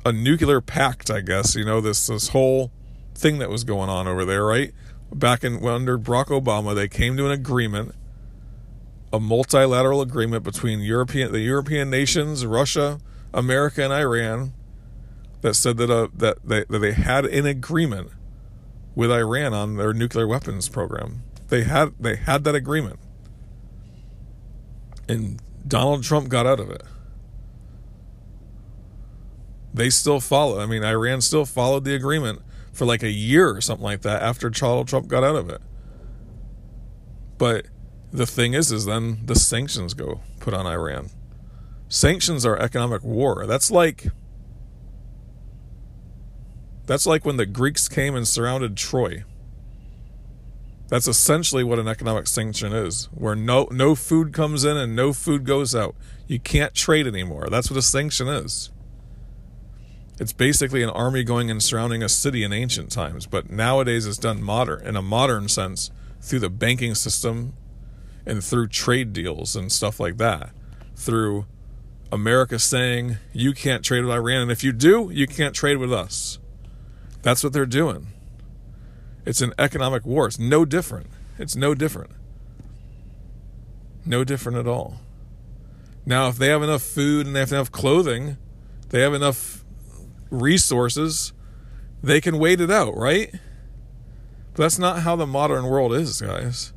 a 0.04 0.12
nuclear 0.12 0.60
pact, 0.60 1.10
I 1.10 1.20
guess, 1.20 1.54
you 1.54 1.64
know, 1.64 1.80
this 1.80 2.06
this 2.06 2.28
whole 2.28 2.72
thing 3.14 3.38
that 3.38 3.50
was 3.50 3.64
going 3.64 3.88
on 3.88 4.08
over 4.08 4.24
there, 4.24 4.44
right? 4.44 4.72
Back 5.14 5.44
in 5.44 5.64
under 5.64 5.98
Barack 5.98 6.26
Obama, 6.26 6.74
they 6.74 6.88
came 6.88 7.16
to 7.16 7.26
an 7.26 7.32
agreement, 7.32 7.94
a 9.12 9.20
multilateral 9.20 10.00
agreement 10.00 10.42
between 10.42 10.80
European 10.80 11.32
the 11.32 11.40
European 11.40 11.90
nations, 11.90 12.44
Russia, 12.44 12.98
America, 13.34 13.82
and 13.82 13.92
Iran, 13.92 14.52
that 15.40 15.54
said 15.54 15.76
that 15.78 15.90
uh, 15.90 16.08
that 16.14 16.38
they 16.44 16.64
that 16.64 16.78
they 16.78 16.92
had 16.92 17.24
an 17.26 17.46
agreement 17.46 18.10
with 18.94 19.10
Iran 19.10 19.54
on 19.54 19.76
their 19.76 19.92
nuclear 19.92 20.26
weapons 20.26 20.68
program. 20.68 21.22
They 21.48 21.64
had 21.64 21.94
they 21.98 22.16
had 22.16 22.44
that 22.44 22.54
agreement, 22.54 22.98
and 25.08 25.40
Donald 25.66 26.02
Trump 26.02 26.28
got 26.28 26.46
out 26.46 26.60
of 26.60 26.70
it 26.70 26.82
they 29.74 29.90
still 29.90 30.20
follow. 30.20 30.60
I 30.60 30.66
mean, 30.66 30.84
Iran 30.84 31.20
still 31.20 31.44
followed 31.44 31.84
the 31.84 31.94
agreement 31.94 32.42
for 32.72 32.84
like 32.84 33.02
a 33.02 33.10
year 33.10 33.54
or 33.54 33.60
something 33.60 33.84
like 33.84 34.02
that 34.02 34.22
after 34.22 34.50
Donald 34.50 34.88
Trump 34.88 35.08
got 35.08 35.24
out 35.24 35.36
of 35.36 35.48
it. 35.48 35.60
But 37.38 37.66
the 38.12 38.26
thing 38.26 38.54
is, 38.54 38.70
is 38.70 38.84
then 38.84 39.20
the 39.24 39.34
sanctions 39.34 39.94
go 39.94 40.20
put 40.40 40.54
on 40.54 40.66
Iran. 40.66 41.10
Sanctions 41.92 42.46
are 42.46 42.58
economic 42.58 43.04
war. 43.04 43.44
That's 43.44 43.70
like 43.70 44.06
that's 46.86 47.04
like 47.04 47.26
when 47.26 47.36
the 47.36 47.44
Greeks 47.44 47.86
came 47.86 48.14
and 48.14 48.26
surrounded 48.26 48.78
Troy. 48.78 49.24
That's 50.88 51.06
essentially 51.06 51.62
what 51.62 51.78
an 51.78 51.88
economic 51.88 52.28
sanction 52.28 52.72
is, 52.72 53.10
where 53.12 53.34
no 53.34 53.68
no 53.70 53.94
food 53.94 54.32
comes 54.32 54.64
in 54.64 54.78
and 54.78 54.96
no 54.96 55.12
food 55.12 55.44
goes 55.44 55.74
out. 55.74 55.94
You 56.26 56.40
can't 56.40 56.72
trade 56.72 57.06
anymore. 57.06 57.48
That's 57.50 57.70
what 57.70 57.76
a 57.76 57.82
sanction 57.82 58.26
is. 58.26 58.70
It's 60.18 60.32
basically 60.32 60.82
an 60.82 60.88
army 60.88 61.24
going 61.24 61.50
and 61.50 61.62
surrounding 61.62 62.02
a 62.02 62.08
city 62.08 62.42
in 62.42 62.54
ancient 62.54 62.90
times, 62.90 63.26
but 63.26 63.50
nowadays 63.50 64.06
it's 64.06 64.16
done 64.16 64.42
modern 64.42 64.86
in 64.86 64.96
a 64.96 65.02
modern 65.02 65.46
sense 65.46 65.90
through 66.22 66.38
the 66.38 66.48
banking 66.48 66.94
system 66.94 67.52
and 68.24 68.42
through 68.42 68.68
trade 68.68 69.12
deals 69.12 69.54
and 69.54 69.70
stuff 69.70 70.00
like 70.00 70.16
that. 70.16 70.54
Through 70.96 71.44
America 72.12 72.58
saying 72.58 73.16
you 73.32 73.54
can't 73.54 73.82
trade 73.82 74.02
with 74.02 74.12
Iran, 74.12 74.42
and 74.42 74.52
if 74.52 74.62
you 74.62 74.70
do, 74.70 75.10
you 75.12 75.26
can't 75.26 75.54
trade 75.54 75.78
with 75.78 75.92
us. 75.92 76.38
That's 77.22 77.42
what 77.42 77.54
they're 77.54 77.64
doing. 77.64 78.08
It's 79.24 79.40
an 79.40 79.54
economic 79.58 80.04
war. 80.04 80.26
It's 80.26 80.38
no 80.38 80.66
different. 80.66 81.06
It's 81.38 81.56
no 81.56 81.74
different. 81.74 82.10
No 84.04 84.24
different 84.24 84.58
at 84.58 84.68
all. 84.68 84.96
Now, 86.04 86.28
if 86.28 86.36
they 86.36 86.48
have 86.48 86.62
enough 86.62 86.82
food 86.82 87.26
and 87.26 87.34
they 87.34 87.40
have 87.40 87.52
enough 87.52 87.72
clothing, 87.72 88.36
they 88.90 89.00
have 89.00 89.14
enough 89.14 89.64
resources, 90.30 91.32
they 92.02 92.20
can 92.20 92.38
wait 92.38 92.60
it 92.60 92.70
out, 92.70 92.94
right? 92.94 93.30
But 94.52 94.64
that's 94.64 94.78
not 94.78 95.00
how 95.00 95.16
the 95.16 95.26
modern 95.26 95.64
world 95.64 95.94
is, 95.94 96.20
guys. 96.20 96.74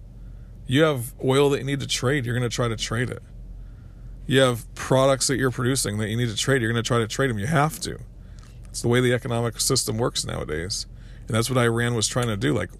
You 0.65 0.83
have 0.83 1.13
oil 1.21 1.49
that 1.49 1.57
you 1.57 1.65
need 1.65 1.81
to 1.81 1.87
trade, 1.87 2.25
you're 2.25 2.37
going 2.37 2.49
to 2.49 2.55
try 2.55 2.69
to 2.69 2.77
trade 2.77 3.09
it. 3.09 3.21
You 4.27 4.41
have 4.41 4.73
products 4.75 5.27
that 5.27 5.37
you're 5.37 5.51
producing 5.51 5.97
that 5.99 6.09
you 6.09 6.17
need 6.17 6.29
to 6.29 6.35
trade, 6.35 6.61
you're 6.61 6.71
going 6.71 6.83
to 6.83 6.87
try 6.87 6.99
to 6.99 7.07
trade 7.07 7.29
them. 7.29 7.39
You 7.39 7.47
have 7.47 7.79
to. 7.81 7.99
It's 8.65 8.81
the 8.81 8.87
way 8.87 8.99
the 8.99 9.13
economic 9.13 9.59
system 9.61 9.97
works 9.97 10.25
nowadays. 10.25 10.85
And 11.27 11.35
that's 11.35 11.49
what 11.49 11.57
Iran 11.57 11.95
was 11.95 12.07
trying 12.07 12.27
to 12.27 12.37
do. 12.37 12.53
Like, 12.53 12.71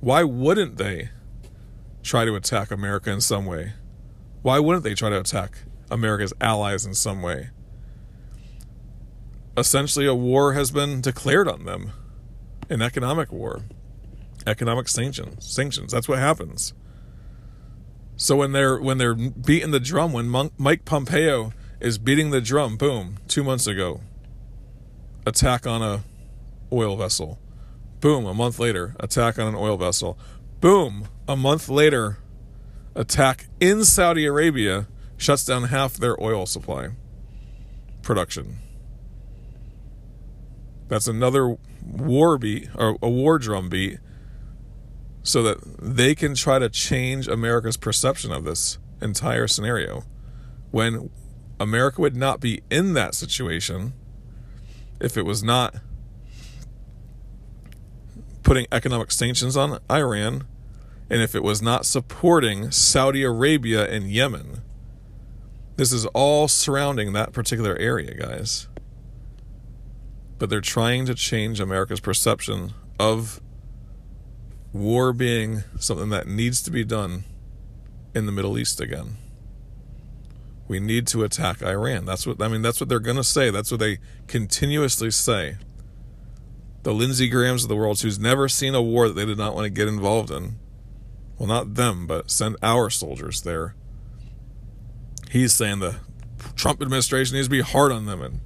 why 0.00 0.22
wouldn't 0.22 0.76
they 0.76 1.10
try 2.02 2.24
to 2.24 2.34
attack 2.34 2.70
America 2.70 3.10
in 3.10 3.20
some 3.20 3.46
way? 3.46 3.72
Why 4.42 4.58
wouldn't 4.58 4.84
they 4.84 4.94
try 4.94 5.10
to 5.10 5.20
attack 5.20 5.58
America's 5.90 6.32
allies 6.40 6.86
in 6.86 6.94
some 6.94 7.22
way? 7.22 7.50
essentially 9.56 10.06
a 10.06 10.14
war 10.14 10.54
has 10.54 10.70
been 10.70 11.00
declared 11.00 11.48
on 11.48 11.64
them 11.64 11.92
an 12.70 12.80
economic 12.80 13.30
war 13.30 13.62
economic 14.46 14.88
sanctions 14.88 15.44
sanctions 15.44 15.92
that's 15.92 16.08
what 16.08 16.18
happens 16.18 16.72
so 18.22 18.36
when 18.36 18.52
they're 18.52 18.78
when 18.78 18.98
they're 18.98 19.16
beating 19.16 19.72
the 19.72 19.80
drum 19.80 20.12
when 20.12 20.50
Mike 20.56 20.84
Pompeo 20.84 21.52
is 21.80 21.98
beating 21.98 22.30
the 22.30 22.40
drum 22.40 22.76
boom 22.76 23.16
2 23.26 23.42
months 23.42 23.66
ago 23.66 24.00
attack 25.26 25.66
on 25.66 25.82
a 25.82 26.04
oil 26.72 26.96
vessel. 26.96 27.40
Boom 27.98 28.24
a 28.24 28.32
month 28.32 28.60
later 28.60 28.94
attack 29.00 29.40
on 29.40 29.48
an 29.48 29.56
oil 29.56 29.76
vessel. 29.76 30.16
Boom 30.60 31.08
a 31.26 31.36
month 31.36 31.68
later 31.68 32.18
attack 32.94 33.48
in 33.58 33.84
Saudi 33.84 34.24
Arabia 34.24 34.86
shuts 35.16 35.44
down 35.44 35.64
half 35.64 35.94
their 35.94 36.20
oil 36.22 36.46
supply 36.46 36.90
production. 38.02 38.58
That's 40.86 41.08
another 41.08 41.56
war 41.84 42.38
beat 42.38 42.68
or 42.76 42.96
a 43.02 43.10
war 43.10 43.40
drum 43.40 43.68
beat 43.68 43.98
so 45.22 45.42
that 45.42 45.58
they 45.80 46.14
can 46.14 46.34
try 46.34 46.58
to 46.58 46.68
change 46.68 47.28
America's 47.28 47.76
perception 47.76 48.32
of 48.32 48.44
this 48.44 48.78
entire 49.00 49.46
scenario. 49.46 50.04
When 50.70 51.10
America 51.60 52.00
would 52.00 52.16
not 52.16 52.40
be 52.40 52.62
in 52.70 52.94
that 52.94 53.14
situation 53.14 53.92
if 55.00 55.16
it 55.16 55.22
was 55.22 55.42
not 55.42 55.76
putting 58.42 58.66
economic 58.72 59.12
sanctions 59.12 59.56
on 59.56 59.78
Iran 59.90 60.44
and 61.08 61.20
if 61.20 61.34
it 61.34 61.42
was 61.42 61.62
not 61.62 61.86
supporting 61.86 62.70
Saudi 62.70 63.22
Arabia 63.22 63.88
and 63.88 64.10
Yemen. 64.10 64.62
This 65.76 65.92
is 65.92 66.06
all 66.06 66.48
surrounding 66.48 67.12
that 67.12 67.32
particular 67.32 67.76
area, 67.76 68.14
guys 68.14 68.68
but 70.42 70.50
they're 70.50 70.60
trying 70.60 71.06
to 71.06 71.14
change 71.14 71.60
America's 71.60 72.00
perception 72.00 72.74
of 72.98 73.40
war 74.72 75.12
being 75.12 75.64
something 75.78 76.08
that 76.10 76.26
needs 76.26 76.62
to 76.62 76.70
be 76.70 76.84
done 76.84 77.24
in 78.14 78.26
the 78.26 78.32
Middle 78.32 78.58
East 78.58 78.80
again. 78.80 79.16
We 80.68 80.80
need 80.80 81.06
to 81.08 81.24
attack 81.24 81.62
Iran. 81.62 82.04
That's 82.04 82.26
what 82.26 82.40
I 82.40 82.48
mean. 82.48 82.62
That's 82.62 82.80
what 82.80 82.88
they're 82.88 82.98
going 82.98 83.16
to 83.16 83.24
say. 83.24 83.50
That's 83.50 83.70
what 83.70 83.80
they 83.80 83.98
continuously 84.26 85.10
say. 85.10 85.56
The 86.82 86.94
Lindsey 86.94 87.28
Grahams 87.28 87.64
of 87.64 87.68
the 87.68 87.76
world, 87.76 88.00
who's 88.00 88.18
never 88.18 88.48
seen 88.48 88.74
a 88.74 88.82
war 88.82 89.08
that 89.08 89.14
they 89.14 89.26
did 89.26 89.38
not 89.38 89.54
want 89.54 89.64
to 89.64 89.70
get 89.70 89.88
involved 89.88 90.30
in. 90.30 90.56
Well, 91.38 91.48
not 91.48 91.74
them, 91.74 92.06
but 92.06 92.30
send 92.30 92.56
our 92.62 92.88
soldiers 92.88 93.42
there. 93.42 93.74
He's 95.30 95.52
saying 95.52 95.80
the 95.80 95.96
Trump 96.56 96.80
administration 96.82 97.36
needs 97.36 97.46
to 97.46 97.50
be 97.50 97.60
hard 97.60 97.92
on 97.92 98.06
them 98.06 98.22
and 98.22 98.40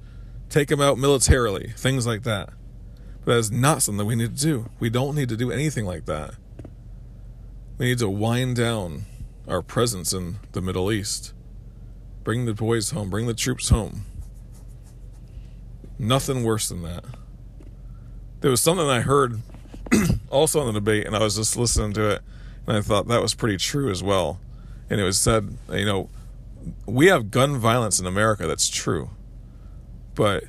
take 0.49 0.67
them 0.67 0.81
out 0.81 0.97
militarily, 0.97 1.73
things 1.77 2.05
like 2.07 2.23
that. 2.23 2.49
That 3.27 3.37
is 3.37 3.51
not 3.51 3.81
something 3.81 4.07
we 4.07 4.15
need 4.15 4.37
to 4.37 4.41
do. 4.41 4.69
We 4.79 4.89
don't 4.89 5.13
need 5.13 5.29
to 5.29 5.37
do 5.37 5.51
anything 5.51 5.85
like 5.85 6.05
that. 6.05 6.35
We 7.77 7.87
need 7.87 7.99
to 7.99 8.09
wind 8.09 8.55
down 8.55 9.03
our 9.47 9.61
presence 9.61 10.13
in 10.13 10.37
the 10.53 10.61
Middle 10.61 10.91
East. 10.91 11.33
Bring 12.23 12.45
the 12.45 12.53
boys 12.53 12.91
home, 12.91 13.09
bring 13.09 13.27
the 13.27 13.33
troops 13.33 13.69
home. 13.69 14.05
Nothing 15.99 16.43
worse 16.43 16.69
than 16.69 16.81
that. 16.83 17.03
There 18.39 18.49
was 18.51 18.61
something 18.61 18.87
I 18.87 19.01
heard 19.01 19.41
also 20.29 20.61
in 20.61 20.67
the 20.67 20.73
debate, 20.73 21.05
and 21.05 21.15
I 21.15 21.19
was 21.19 21.35
just 21.35 21.57
listening 21.57 21.93
to 21.93 22.09
it, 22.09 22.21
and 22.65 22.77
I 22.77 22.81
thought 22.81 23.07
that 23.09 23.21
was 23.21 23.35
pretty 23.35 23.57
true 23.57 23.91
as 23.91 24.01
well. 24.01 24.39
And 24.89 25.01
it 25.01 25.03
was 25.03 25.19
said, 25.19 25.57
you 25.69 25.85
know, 25.85 26.09
we 26.85 27.07
have 27.07 27.29
gun 27.29 27.57
violence 27.57 27.99
in 27.99 28.05
America 28.05 28.47
that's 28.47 28.69
true 28.69 29.11
but 30.17 30.45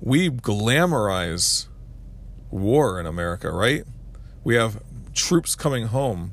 we 0.00 0.28
glamorize 0.28 1.68
war 2.54 3.00
in 3.00 3.06
America, 3.06 3.50
right? 3.50 3.84
We 4.44 4.54
have 4.54 4.80
troops 5.12 5.54
coming 5.56 5.86
home. 5.86 6.32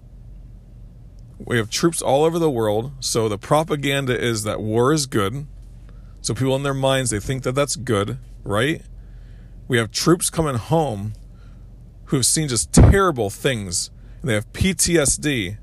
We 1.44 1.58
have 1.58 1.70
troops 1.70 2.02
all 2.02 2.24
over 2.24 2.38
the 2.38 2.50
world. 2.50 2.92
So 3.00 3.28
the 3.28 3.38
propaganda 3.38 4.18
is 4.18 4.44
that 4.44 4.62
war 4.62 4.94
is 4.94 5.08
good. 5.08 5.48
So 6.22 6.36
people 6.36 6.56
in 6.56 6.64
their 6.64 6.76
minds, 6.76 7.10
they 7.10 7.20
think 7.20 7.42
that 7.44 7.54
that's 7.54 7.76
good, 7.76 8.20
right? 8.44 8.84
We 9.68 9.78
have 9.78 9.92
troops 9.92 10.30
coming 10.30 10.56
home 10.56 11.14
who 12.06 12.18
have 12.18 12.26
seen 12.26 12.48
just 12.48 12.72
terrible 12.72 13.30
things 13.30 13.90
and 14.22 14.30
they 14.30 14.36
have 14.36 14.52
PTSD. 14.54 15.58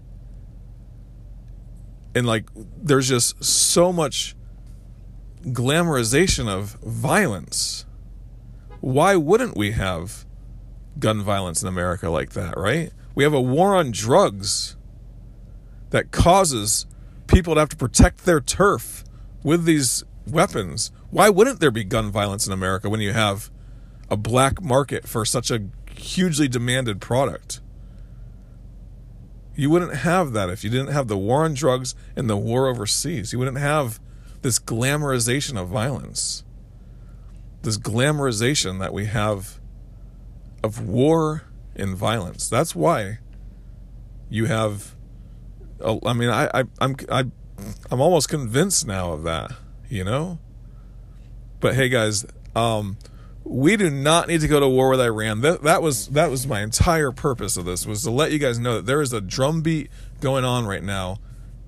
And 2.14 2.26
like, 2.26 2.48
there's 2.56 3.08
just 3.08 3.44
so 3.44 3.92
much 3.92 4.34
glamorization 5.44 6.48
of 6.48 6.72
violence. 6.82 7.84
Why 8.80 9.14
wouldn't 9.14 9.56
we 9.56 9.72
have 9.72 10.24
gun 10.98 11.22
violence 11.22 11.62
in 11.62 11.68
America 11.68 12.10
like 12.10 12.32
that, 12.32 12.56
right? 12.56 12.92
We 13.14 13.24
have 13.24 13.34
a 13.34 13.40
war 13.40 13.74
on 13.74 13.90
drugs 13.90 14.76
that 15.90 16.10
causes 16.10 16.86
people 17.26 17.54
to 17.54 17.60
have 17.60 17.68
to 17.70 17.76
protect 17.76 18.24
their 18.24 18.40
turf 18.40 19.04
with 19.42 19.64
these 19.64 20.04
weapons. 20.26 20.90
Why 21.10 21.28
wouldn't 21.28 21.60
there 21.60 21.70
be 21.70 21.84
gun 21.84 22.10
violence 22.10 22.46
in 22.46 22.52
America 22.52 22.88
when 22.88 23.00
you 23.00 23.12
have 23.12 23.50
a 24.10 24.16
black 24.16 24.62
market 24.62 25.06
for 25.06 25.24
such 25.24 25.50
a 25.50 25.64
hugely 25.90 26.48
demanded 26.48 27.00
product? 27.00 27.60
You 29.54 29.70
wouldn't 29.70 29.96
have 29.96 30.32
that 30.34 30.50
if 30.50 30.62
you 30.62 30.70
didn't 30.70 30.92
have 30.92 31.08
the 31.08 31.18
war 31.18 31.44
on 31.44 31.54
drugs 31.54 31.94
and 32.14 32.30
the 32.30 32.36
war 32.36 32.68
overseas. 32.68 33.32
You 33.32 33.40
wouldn't 33.40 33.58
have 33.58 33.98
this 34.42 34.58
glamorization 34.58 35.60
of 35.60 35.68
violence, 35.68 36.44
this 37.62 37.76
glamorization 37.76 38.78
that 38.78 38.92
we 38.92 39.06
have 39.06 39.58
of 40.62 40.80
war 40.86 41.44
and 41.76 41.96
violence. 41.96 42.48
That's 42.48 42.74
why 42.74 43.18
you 44.28 44.46
have. 44.46 44.94
I 45.84 46.12
mean, 46.12 46.28
I, 46.28 46.50
I 46.52 46.64
I'm 46.80 46.96
I, 47.10 47.24
I'm 47.90 48.00
almost 48.00 48.28
convinced 48.28 48.86
now 48.86 49.12
of 49.12 49.22
that. 49.24 49.52
You 49.88 50.04
know. 50.04 50.38
But 51.60 51.74
hey, 51.74 51.88
guys, 51.88 52.26
um, 52.54 52.98
we 53.44 53.76
do 53.76 53.90
not 53.90 54.28
need 54.28 54.42
to 54.42 54.48
go 54.48 54.60
to 54.60 54.68
war 54.68 54.90
with 54.90 55.00
Iran. 55.00 55.40
That 55.40 55.62
that 55.62 55.82
was 55.82 56.08
that 56.08 56.30
was 56.30 56.46
my 56.46 56.62
entire 56.62 57.12
purpose 57.12 57.56
of 57.56 57.64
this 57.64 57.86
was 57.86 58.02
to 58.02 58.10
let 58.10 58.32
you 58.32 58.38
guys 58.38 58.58
know 58.58 58.76
that 58.76 58.86
there 58.86 59.00
is 59.00 59.12
a 59.12 59.20
drumbeat 59.20 59.90
going 60.20 60.44
on 60.44 60.66
right 60.66 60.82
now 60.82 61.18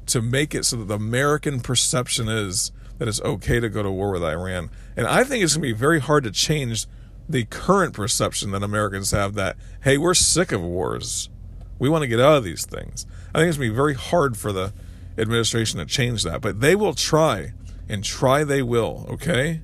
to 0.07 0.21
make 0.21 0.55
it 0.55 0.65
so 0.65 0.77
that 0.77 0.89
the 0.89 0.95
American 0.95 1.61
perception 1.61 2.29
is 2.29 2.73
that 2.99 3.09
it's 3.09 3.21
okay 3.23 3.61
to 3.61 3.69
go 3.69 3.83
to 3.83 3.91
war 3.91 4.11
with 4.11 4.23
Iran. 4.23 4.71
And 4.97 5.07
I 5.07 5.25
think 5.25 5.43
it's 5.43 5.55
going 5.55 5.63
to 5.63 5.75
be 5.75 5.79
very 5.79 6.01
hard 6.01 6.25
to 6.25 6.31
change 6.31 6.87
the 7.31 7.45
current 7.45 7.95
perception 7.95 8.51
that 8.51 8.63
Americans 8.63 9.13
have 9.13 9.35
that, 9.35 9.57
hey, 9.85 9.97
we're 9.97 10.15
sick 10.15 10.51
of 10.51 10.63
wars. 10.63 11.29
We 11.79 11.89
want 11.89 12.03
to 12.03 12.09
get 12.09 12.21
out 12.21 12.37
of 12.37 12.45
these 12.45 12.67
things. 12.67 13.07
I 13.35 13.39
think 13.39 13.49
it's 13.49 13.57
going 13.57 13.69
to 13.69 13.73
be 13.73 13.77
very 13.77 13.95
hard 13.95 14.37
for 14.37 14.53
the 14.53 14.73
administration 15.17 15.79
to 15.79 15.87
change 15.87 16.25
that, 16.25 16.41
but 16.41 16.61
they 16.61 16.75
will 16.75 16.95
try, 16.95 17.53
and 17.89 18.03
try 18.03 18.43
they 18.43 18.63
will, 18.63 19.07
okay? 19.09 19.61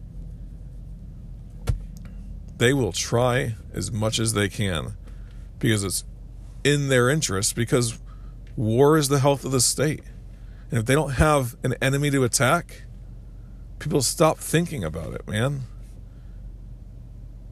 They 2.56 2.72
will 2.72 2.92
try 2.92 3.56
as 3.74 3.90
much 3.90 4.18
as 4.18 4.32
they 4.32 4.48
can 4.48 4.96
because 5.58 5.82
it's 5.82 6.04
in 6.62 6.88
their 6.88 7.10
interest, 7.10 7.54
because 7.56 7.98
war 8.56 8.96
is 8.96 9.08
the 9.08 9.18
health 9.18 9.44
of 9.44 9.50
the 9.50 9.60
state. 9.60 10.02
And 10.70 10.78
if 10.78 10.86
they 10.86 10.94
don't 10.94 11.12
have 11.12 11.56
an 11.62 11.74
enemy 11.82 12.10
to 12.10 12.24
attack, 12.24 12.82
people 13.78 14.02
stop 14.02 14.38
thinking 14.38 14.84
about 14.84 15.14
it, 15.14 15.26
man. 15.28 15.62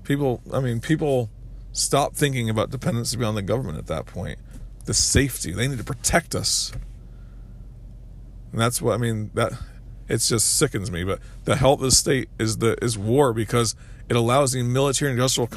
People, 0.05 0.41
I 0.53 0.61
mean, 0.61 0.81
people 0.81 1.31
stop 1.73 2.15
thinking 2.15 2.49
about 2.49 2.71
dependency 2.71 3.17
beyond 3.17 3.37
the 3.37 3.43
government 3.43 3.79
at 3.79 3.87
that 3.87 4.07
point. 4.07 4.39
The 4.85 4.95
safety, 4.95 5.53
they 5.53 5.67
need 5.67 5.79
to 5.79 5.85
protect 5.85 6.35
us. 6.35 6.73
And 8.53 8.61
that's 8.61 8.81
what 8.81 8.95
I 8.95 8.99
mean, 8.99 9.31
that 9.35 9.53
it 10.09 10.19
just 10.19 10.59
sickens 10.59 10.91
me, 10.91 11.03
but 11.05 11.21
the 11.45 11.57
health 11.57 11.81
of 11.81 11.87
the 11.87 11.91
state 11.91 12.29
is 12.39 12.59
the 12.59 12.77
is 12.85 12.99
war 12.99 13.33
because 13.33 13.75
it 14.09 14.17
allows 14.17 14.53
the 14.53 14.63
military 14.63 15.11
industrial 15.11 15.49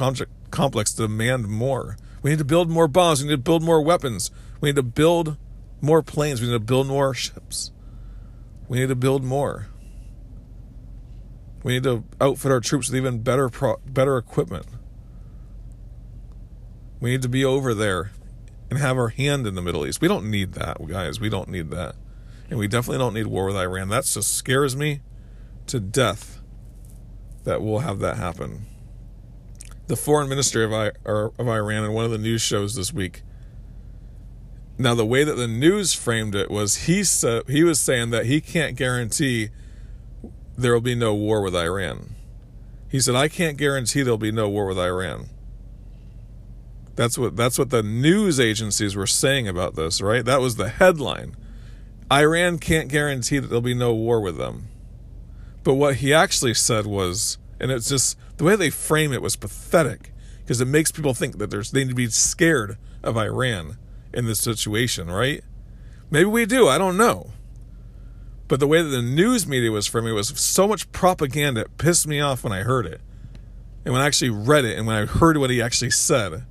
complex 0.50 0.92
to 0.94 1.02
demand 1.02 1.48
more. 1.48 1.96
We 2.22 2.30
need 2.30 2.38
to 2.38 2.44
build 2.44 2.70
more 2.70 2.88
bombs, 2.88 3.22
we 3.22 3.28
need 3.28 3.34
to 3.34 3.38
build 3.38 3.62
more 3.62 3.82
weapons. 3.82 4.30
We 4.60 4.70
need 4.70 4.76
to 4.76 4.82
build 4.82 5.36
more 5.80 6.02
planes, 6.02 6.40
we 6.40 6.48
need 6.48 6.54
to 6.54 6.60
build 6.60 6.86
more 6.86 7.14
ships. 7.14 7.70
We 8.68 8.80
need 8.80 8.88
to 8.88 8.96
build 8.96 9.22
more. 9.22 9.68
We 11.68 11.74
need 11.74 11.82
to 11.82 12.02
outfit 12.18 12.50
our 12.50 12.60
troops 12.60 12.88
with 12.88 12.96
even 12.96 13.18
better 13.18 13.50
pro- 13.50 13.76
better 13.86 14.16
equipment. 14.16 14.64
We 16.98 17.10
need 17.10 17.20
to 17.20 17.28
be 17.28 17.44
over 17.44 17.74
there 17.74 18.12
and 18.70 18.78
have 18.78 18.96
our 18.96 19.08
hand 19.08 19.46
in 19.46 19.54
the 19.54 19.60
Middle 19.60 19.86
East. 19.86 20.00
We 20.00 20.08
don't 20.08 20.30
need 20.30 20.54
that, 20.54 20.78
guys. 20.86 21.20
We 21.20 21.28
don't 21.28 21.50
need 21.50 21.68
that. 21.72 21.94
And 22.48 22.58
we 22.58 22.68
definitely 22.68 22.96
don't 22.96 23.12
need 23.12 23.26
war 23.26 23.44
with 23.44 23.56
Iran. 23.56 23.90
That 23.90 24.06
just 24.06 24.34
scares 24.34 24.76
me 24.76 25.02
to 25.66 25.78
death 25.78 26.40
that 27.44 27.60
we'll 27.60 27.80
have 27.80 27.98
that 27.98 28.16
happen. 28.16 28.64
The 29.88 29.96
foreign 29.96 30.30
minister 30.30 30.64
of, 30.64 30.72
I, 30.72 30.92
of 31.04 31.46
Iran 31.46 31.84
in 31.84 31.92
one 31.92 32.06
of 32.06 32.10
the 32.10 32.16
news 32.16 32.40
shows 32.40 32.76
this 32.76 32.94
week. 32.94 33.24
Now, 34.78 34.94
the 34.94 35.04
way 35.04 35.22
that 35.22 35.36
the 35.36 35.46
news 35.46 35.92
framed 35.92 36.34
it 36.34 36.50
was 36.50 36.86
he 36.86 37.04
said 37.04 37.42
he 37.46 37.62
was 37.62 37.78
saying 37.78 38.08
that 38.08 38.24
he 38.24 38.40
can't 38.40 38.74
guarantee 38.74 39.50
there 40.58 40.74
will 40.74 40.80
be 40.80 40.96
no 40.96 41.14
war 41.14 41.40
with 41.40 41.54
Iran. 41.54 42.16
He 42.90 42.98
said, 43.00 43.14
I 43.14 43.28
can't 43.28 43.56
guarantee 43.56 44.02
there'll 44.02 44.18
be 44.18 44.32
no 44.32 44.48
war 44.48 44.66
with 44.66 44.78
Iran. 44.78 45.28
That's 46.96 47.16
what 47.16 47.36
that's 47.36 47.60
what 47.60 47.70
the 47.70 47.84
news 47.84 48.40
agencies 48.40 48.96
were 48.96 49.06
saying 49.06 49.46
about 49.46 49.76
this, 49.76 50.00
right? 50.00 50.24
That 50.24 50.40
was 50.40 50.56
the 50.56 50.68
headline. 50.68 51.36
Iran 52.10 52.58
can't 52.58 52.88
guarantee 52.88 53.38
that 53.38 53.46
there'll 53.46 53.60
be 53.60 53.72
no 53.72 53.94
war 53.94 54.20
with 54.20 54.36
them. 54.36 54.66
But 55.62 55.74
what 55.74 55.96
he 55.96 56.12
actually 56.12 56.54
said 56.54 56.86
was, 56.86 57.38
and 57.60 57.70
it's 57.70 57.88
just 57.88 58.18
the 58.38 58.44
way 58.44 58.56
they 58.56 58.70
frame 58.70 59.12
it 59.12 59.22
was 59.22 59.36
pathetic 59.36 60.12
because 60.40 60.60
it 60.60 60.66
makes 60.66 60.90
people 60.90 61.14
think 61.14 61.38
that 61.38 61.50
there's 61.50 61.70
they 61.70 61.84
need 61.84 61.90
to 61.90 61.94
be 61.94 62.08
scared 62.08 62.78
of 63.04 63.16
Iran 63.16 63.78
in 64.12 64.26
this 64.26 64.40
situation, 64.40 65.08
right? 65.08 65.44
Maybe 66.10 66.24
we 66.24 66.46
do, 66.46 66.66
I 66.66 66.78
don't 66.78 66.96
know. 66.96 67.30
But 68.48 68.60
the 68.60 68.66
way 68.66 68.82
that 68.82 68.88
the 68.88 69.02
news 69.02 69.46
media 69.46 69.70
was 69.70 69.86
framing 69.86 70.12
it 70.12 70.16
was 70.16 70.28
so 70.40 70.66
much 70.66 70.90
propaganda, 70.90 71.62
it 71.62 71.78
pissed 71.78 72.06
me 72.06 72.20
off 72.20 72.42
when 72.42 72.52
I 72.52 72.62
heard 72.62 72.86
it. 72.86 73.00
And 73.84 73.92
when 73.92 74.02
I 74.02 74.06
actually 74.06 74.30
read 74.30 74.64
it 74.64 74.76
and 74.76 74.86
when 74.86 74.96
I 74.96 75.04
heard 75.04 75.36
what 75.36 75.50
he 75.50 75.62
actually 75.62 75.90
said, 75.90 76.44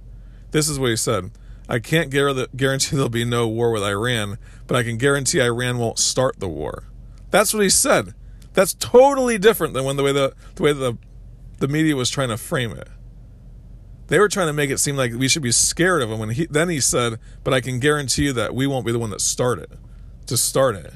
this 0.51 0.69
is 0.69 0.79
what 0.79 0.91
he 0.91 0.95
said. 0.95 1.31
I 1.67 1.79
can't 1.79 2.09
guarantee 2.09 2.95
there'll 2.95 3.09
be 3.09 3.25
no 3.25 3.47
war 3.47 3.71
with 3.71 3.83
Iran, 3.83 4.37
but 4.67 4.77
I 4.77 4.83
can 4.83 4.97
guarantee 4.97 5.41
Iran 5.41 5.79
won't 5.79 5.99
start 5.99 6.39
the 6.39 6.47
war. 6.47 6.85
That's 7.29 7.53
what 7.53 7.63
he 7.63 7.69
said. 7.69 8.13
That's 8.53 8.73
totally 8.73 9.37
different 9.37 9.73
than 9.73 9.83
when 9.83 9.97
the 9.97 10.03
way 10.03 10.13
the, 10.13 10.33
the 10.55 10.63
way 10.63 10.73
the 10.73 10.97
the 11.59 11.67
media 11.67 11.95
was 11.95 12.09
trying 12.09 12.29
to 12.29 12.37
frame 12.37 12.71
it. 12.71 12.87
They 14.07 14.19
were 14.19 14.29
trying 14.29 14.47
to 14.47 14.53
make 14.53 14.69
it 14.69 14.79
seem 14.79 14.95
like 14.95 15.13
we 15.13 15.27
should 15.27 15.41
be 15.41 15.51
scared 15.51 16.01
of 16.01 16.09
him. 16.09 16.19
When 16.19 16.29
he 16.29 16.45
then 16.45 16.69
he 16.69 16.79
said, 16.79 17.19
"But 17.43 17.53
I 17.53 17.61
can 17.61 17.79
guarantee 17.79 18.25
you 18.25 18.33
that 18.33 18.55
we 18.55 18.65
won't 18.65 18.85
be 18.85 18.91
the 18.91 18.99
one 18.99 19.09
that 19.09 19.21
started 19.21 19.77
to 20.27 20.37
start 20.37 20.75
it." 20.75 20.93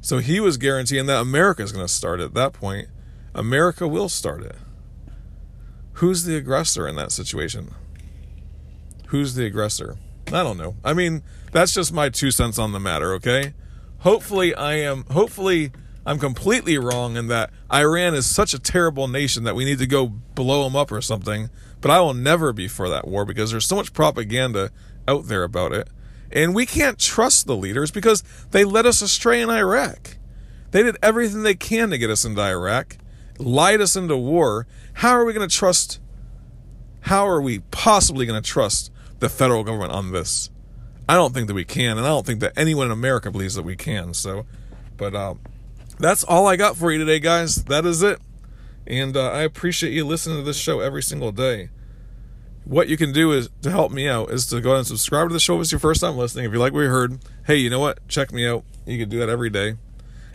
So 0.00 0.18
he 0.18 0.40
was 0.40 0.56
guaranteeing 0.56 1.06
that 1.06 1.20
America 1.20 1.62
is 1.62 1.72
going 1.72 1.86
to 1.86 1.92
start 1.92 2.20
at 2.20 2.34
that 2.34 2.52
point. 2.52 2.88
America 3.34 3.86
will 3.86 4.08
start 4.08 4.42
it. 4.42 4.56
Who's 5.94 6.24
the 6.24 6.36
aggressor 6.36 6.88
in 6.88 6.96
that 6.96 7.12
situation? 7.12 7.74
Who's 9.08 9.34
the 9.34 9.44
aggressor? 9.44 9.98
I 10.28 10.42
don't 10.42 10.56
know. 10.56 10.76
I 10.84 10.94
mean, 10.94 11.22
that's 11.52 11.74
just 11.74 11.92
my 11.92 12.08
two 12.08 12.30
cents 12.30 12.58
on 12.58 12.72
the 12.72 12.80
matter, 12.80 13.12
okay? 13.14 13.54
Hopefully 13.98 14.54
I 14.54 14.74
am 14.76 15.04
hopefully 15.10 15.72
I'm 16.06 16.18
completely 16.18 16.78
wrong 16.78 17.16
in 17.16 17.26
that 17.26 17.50
Iran 17.72 18.14
is 18.14 18.24
such 18.26 18.54
a 18.54 18.58
terrible 18.58 19.08
nation 19.08 19.44
that 19.44 19.54
we 19.54 19.64
need 19.64 19.78
to 19.80 19.86
go 19.86 20.06
blow 20.06 20.64
them 20.64 20.74
up 20.74 20.90
or 20.90 21.02
something, 21.02 21.50
but 21.80 21.90
I 21.90 22.00
will 22.00 22.14
never 22.14 22.52
be 22.52 22.68
for 22.68 22.88
that 22.88 23.06
war 23.06 23.24
because 23.24 23.50
there's 23.50 23.66
so 23.66 23.76
much 23.76 23.92
propaganda 23.92 24.70
out 25.06 25.26
there 25.26 25.42
about 25.42 25.72
it. 25.72 25.88
And 26.32 26.54
we 26.54 26.66
can't 26.66 26.98
trust 26.98 27.46
the 27.46 27.56
leaders 27.56 27.90
because 27.90 28.22
they 28.50 28.64
led 28.64 28.86
us 28.86 29.02
astray 29.02 29.40
in 29.40 29.50
Iraq. 29.50 30.16
They 30.70 30.82
did 30.82 30.96
everything 31.02 31.42
they 31.42 31.54
can 31.54 31.90
to 31.90 31.98
get 31.98 32.10
us 32.10 32.24
into 32.24 32.40
Iraq, 32.40 32.96
lied 33.38 33.80
us 33.80 33.96
into 33.96 34.16
war. 34.16 34.66
How 34.94 35.10
are 35.10 35.24
we 35.24 35.32
going 35.32 35.48
to 35.48 35.54
trust? 35.54 36.00
How 37.02 37.26
are 37.26 37.40
we 37.40 37.60
possibly 37.70 38.26
going 38.26 38.40
to 38.40 38.48
trust 38.48 38.92
the 39.18 39.28
federal 39.28 39.64
government 39.64 39.92
on 39.92 40.12
this? 40.12 40.50
I 41.08 41.14
don't 41.14 41.34
think 41.34 41.48
that 41.48 41.54
we 41.54 41.64
can, 41.64 41.98
and 41.98 42.06
I 42.06 42.10
don't 42.10 42.24
think 42.24 42.38
that 42.40 42.52
anyone 42.56 42.86
in 42.86 42.92
America 42.92 43.32
believes 43.32 43.56
that 43.56 43.64
we 43.64 43.74
can. 43.74 44.14
So, 44.14 44.46
but 44.96 45.14
uh, 45.14 45.34
that's 45.98 46.22
all 46.22 46.46
I 46.46 46.54
got 46.54 46.76
for 46.76 46.92
you 46.92 46.98
today, 46.98 47.18
guys. 47.18 47.64
That 47.64 47.84
is 47.84 48.02
it. 48.02 48.20
And 48.86 49.16
uh, 49.16 49.30
I 49.30 49.42
appreciate 49.42 49.92
you 49.92 50.04
listening 50.04 50.38
to 50.38 50.44
this 50.44 50.56
show 50.56 50.78
every 50.78 51.02
single 51.02 51.32
day 51.32 51.70
what 52.70 52.88
you 52.88 52.96
can 52.96 53.12
do 53.12 53.32
is 53.32 53.50
to 53.62 53.70
help 53.70 53.90
me 53.90 54.06
out 54.06 54.30
is 54.30 54.46
to 54.46 54.60
go 54.60 54.70
ahead 54.70 54.78
and 54.78 54.86
subscribe 54.86 55.28
to 55.28 55.32
the 55.32 55.40
show 55.40 55.56
if 55.56 55.62
it's 55.62 55.72
your 55.72 55.80
first 55.80 56.00
time 56.00 56.16
listening. 56.16 56.44
If 56.44 56.52
you 56.52 56.60
like 56.60 56.72
what 56.72 56.82
you 56.82 56.88
heard, 56.88 57.18
hey, 57.48 57.56
you 57.56 57.68
know 57.68 57.80
what? 57.80 58.06
Check 58.06 58.32
me 58.32 58.46
out. 58.46 58.62
You 58.86 58.96
can 58.96 59.08
do 59.08 59.18
that 59.18 59.28
every 59.28 59.50
day. 59.50 59.74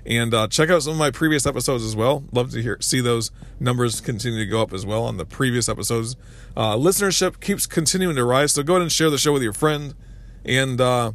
And 0.05 0.33
uh, 0.33 0.49
check 0.49 0.69
out 0.69 0.83
some 0.83 0.91
of 0.91 0.99
my 0.99 1.11
previous 1.11 1.45
episodes 1.45 1.86
as 1.86 1.95
well. 1.95 2.25
Love 2.33 2.51
to 2.51 2.61
hear 2.61 2.77
see 2.81 2.99
those 2.99 3.31
numbers 3.57 4.01
continue 4.01 4.39
to 4.39 4.45
go 4.45 4.61
up 4.61 4.73
as 4.73 4.86
well 4.86 5.05
on 5.05 5.15
the 5.15 5.23
previous 5.23 5.69
episodes. 5.69 6.17
Uh, 6.57 6.75
listenership 6.75 7.39
keeps 7.39 7.65
continuing 7.65 8.17
to 8.17 8.25
rise, 8.25 8.51
so 8.51 8.63
go 8.63 8.73
ahead 8.73 8.81
and 8.81 8.91
share 8.91 9.09
the 9.09 9.17
show 9.17 9.31
with 9.31 9.41
your 9.41 9.53
friend. 9.53 9.95
And 10.43 10.81
uh, 10.81 11.13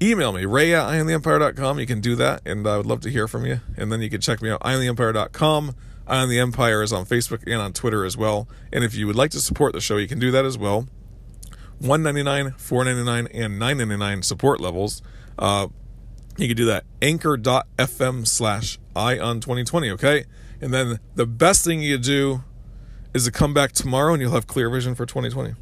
email 0.00 0.30
me, 0.30 0.44
ray 0.44 0.72
at 0.72 0.86
eyeontheempire.com. 0.86 1.80
You 1.80 1.86
can 1.86 2.00
do 2.00 2.14
that, 2.14 2.42
and 2.46 2.64
I 2.68 2.76
would 2.76 2.86
love 2.86 3.00
to 3.00 3.10
hear 3.10 3.26
from 3.26 3.44
you. 3.44 3.60
And 3.76 3.90
then 3.90 4.00
you 4.00 4.08
can 4.08 4.20
check 4.20 4.40
me 4.40 4.50
out, 4.50 4.60
eyeontheempire.com 4.60 5.70
Eye 5.70 5.74
on 6.12 6.28
the 6.28 6.38
Empire 6.38 6.82
is 6.82 6.92
on 6.92 7.06
Facebook 7.06 7.42
and 7.46 7.60
on 7.60 7.72
Twitter 7.72 8.04
as 8.04 8.16
well. 8.16 8.46
And 8.72 8.84
if 8.84 8.94
you 8.94 9.06
would 9.06 9.16
like 9.16 9.30
to 9.30 9.40
support 9.40 9.72
the 9.72 9.80
show, 9.80 9.96
you 9.96 10.06
can 10.06 10.18
do 10.18 10.30
that 10.30 10.44
as 10.44 10.58
well. 10.58 10.86
199 11.78 12.52
499 12.58 13.26
and 13.34 13.58
999 13.58 14.22
support 14.22 14.60
levels. 14.60 15.02
Uh, 15.38 15.68
you 16.36 16.46
can 16.48 16.56
do 16.56 16.66
that 16.66 16.84
anchor.fm 17.00 18.26
slash 18.26 18.78
ion 18.96 19.40
2020 19.40 19.90
okay 19.90 20.24
and 20.62 20.72
then 20.72 20.98
the 21.14 21.26
best 21.26 21.64
thing 21.64 21.82
you 21.82 21.98
do 21.98 22.42
is 23.12 23.24
to 23.24 23.30
come 23.30 23.52
back 23.52 23.72
tomorrow 23.72 24.14
and 24.14 24.22
you'll 24.22 24.32
have 24.32 24.46
clear 24.46 24.70
vision 24.70 24.94
for 24.94 25.04
2020 25.04 25.54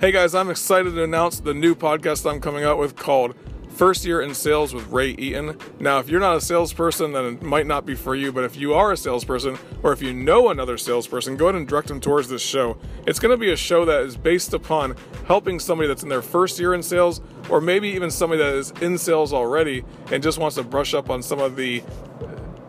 Hey 0.00 0.12
guys, 0.12 0.32
I'm 0.32 0.48
excited 0.48 0.94
to 0.94 1.02
announce 1.02 1.40
the 1.40 1.52
new 1.52 1.74
podcast 1.74 2.30
I'm 2.30 2.40
coming 2.40 2.62
out 2.62 2.78
with 2.78 2.94
called 2.94 3.34
First 3.78 4.04
Year 4.04 4.20
in 4.20 4.34
Sales 4.34 4.74
with 4.74 4.88
Ray 4.88 5.10
Eaton. 5.10 5.56
Now, 5.78 6.00
if 6.00 6.08
you're 6.08 6.18
not 6.18 6.36
a 6.36 6.40
salesperson, 6.40 7.12
then 7.12 7.24
it 7.24 7.42
might 7.42 7.64
not 7.64 7.86
be 7.86 7.94
for 7.94 8.16
you, 8.16 8.32
but 8.32 8.42
if 8.42 8.56
you 8.56 8.74
are 8.74 8.90
a 8.90 8.96
salesperson 8.96 9.56
or 9.84 9.92
if 9.92 10.02
you 10.02 10.12
know 10.12 10.48
another 10.48 10.76
salesperson, 10.76 11.36
go 11.36 11.44
ahead 11.44 11.54
and 11.54 11.68
direct 11.68 11.86
them 11.86 12.00
towards 12.00 12.28
this 12.28 12.42
show. 12.42 12.76
It's 13.06 13.20
going 13.20 13.30
to 13.30 13.36
be 13.36 13.52
a 13.52 13.56
show 13.56 13.84
that 13.84 14.02
is 14.02 14.16
based 14.16 14.52
upon 14.52 14.96
helping 15.28 15.60
somebody 15.60 15.86
that's 15.86 16.02
in 16.02 16.08
their 16.08 16.22
first 16.22 16.58
year 16.58 16.74
in 16.74 16.82
sales 16.82 17.20
or 17.48 17.60
maybe 17.60 17.88
even 17.90 18.10
somebody 18.10 18.42
that 18.42 18.52
is 18.52 18.72
in 18.80 18.98
sales 18.98 19.32
already 19.32 19.84
and 20.10 20.24
just 20.24 20.38
wants 20.38 20.56
to 20.56 20.64
brush 20.64 20.92
up 20.92 21.08
on 21.08 21.22
some 21.22 21.38
of 21.38 21.54
the 21.54 21.80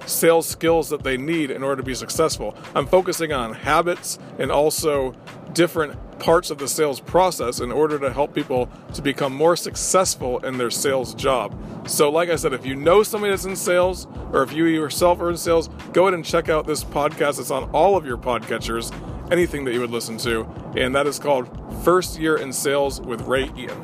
sales 0.06 0.48
skills 0.48 0.90
that 0.90 1.02
they 1.02 1.18
need 1.18 1.50
in 1.50 1.64
order 1.64 1.78
to 1.78 1.84
be 1.84 1.96
successful. 1.96 2.56
I'm 2.76 2.86
focusing 2.86 3.34
on 3.34 3.56
habits 3.56 4.20
and 4.38 4.52
also 4.52 5.16
different 5.54 5.98
parts 6.20 6.52
of 6.52 6.58
the 6.58 6.68
sales 6.68 7.00
process 7.00 7.60
in 7.60 7.72
order 7.72 7.98
to 8.00 8.12
help 8.12 8.34
people 8.34 8.70
to 8.94 9.02
become 9.02 9.34
more 9.34 9.56
successful 9.56 10.40
in 10.40 10.58
their 10.58 10.70
sales 10.70 11.14
job. 11.16 11.56
So, 11.88 12.10
like 12.10 12.30
I 12.30 12.36
said, 12.36 12.54
if 12.54 12.66
you 12.66 12.76
know 12.76 13.04
somebody 13.04 13.32
that's 13.32 13.46
in 13.46 13.56
sales 13.56 14.08
or 14.32 14.44
if 14.44 14.54
you 14.54 14.66
yourself 14.66 15.20
are 15.22 15.30
in 15.30 15.38
sales, 15.38 15.70
go 15.94 16.04
ahead 16.04 16.14
and 16.14 16.26
check 16.26 16.50
out 16.50 16.68
this 16.68 16.84
podcast. 16.84 17.40
It's 17.40 17.52
on 17.52 17.70
all 17.72 17.96
of 17.96 18.06
your 18.06 18.18
podcatchers, 18.18 18.94
anything 19.32 19.66
that 19.66 19.74
you 19.74 19.80
would 19.80 19.92
listen 19.92 20.18
to, 20.20 20.46
and 20.76 20.94
that 20.96 21.08
is 21.08 21.20
called 21.20 21.50
First 21.84 22.20
Year 22.20 22.38
in 22.38 22.52
Sales 22.54 23.02
with 23.02 23.22
Ray 23.22 23.50
Eaton. 23.56 23.82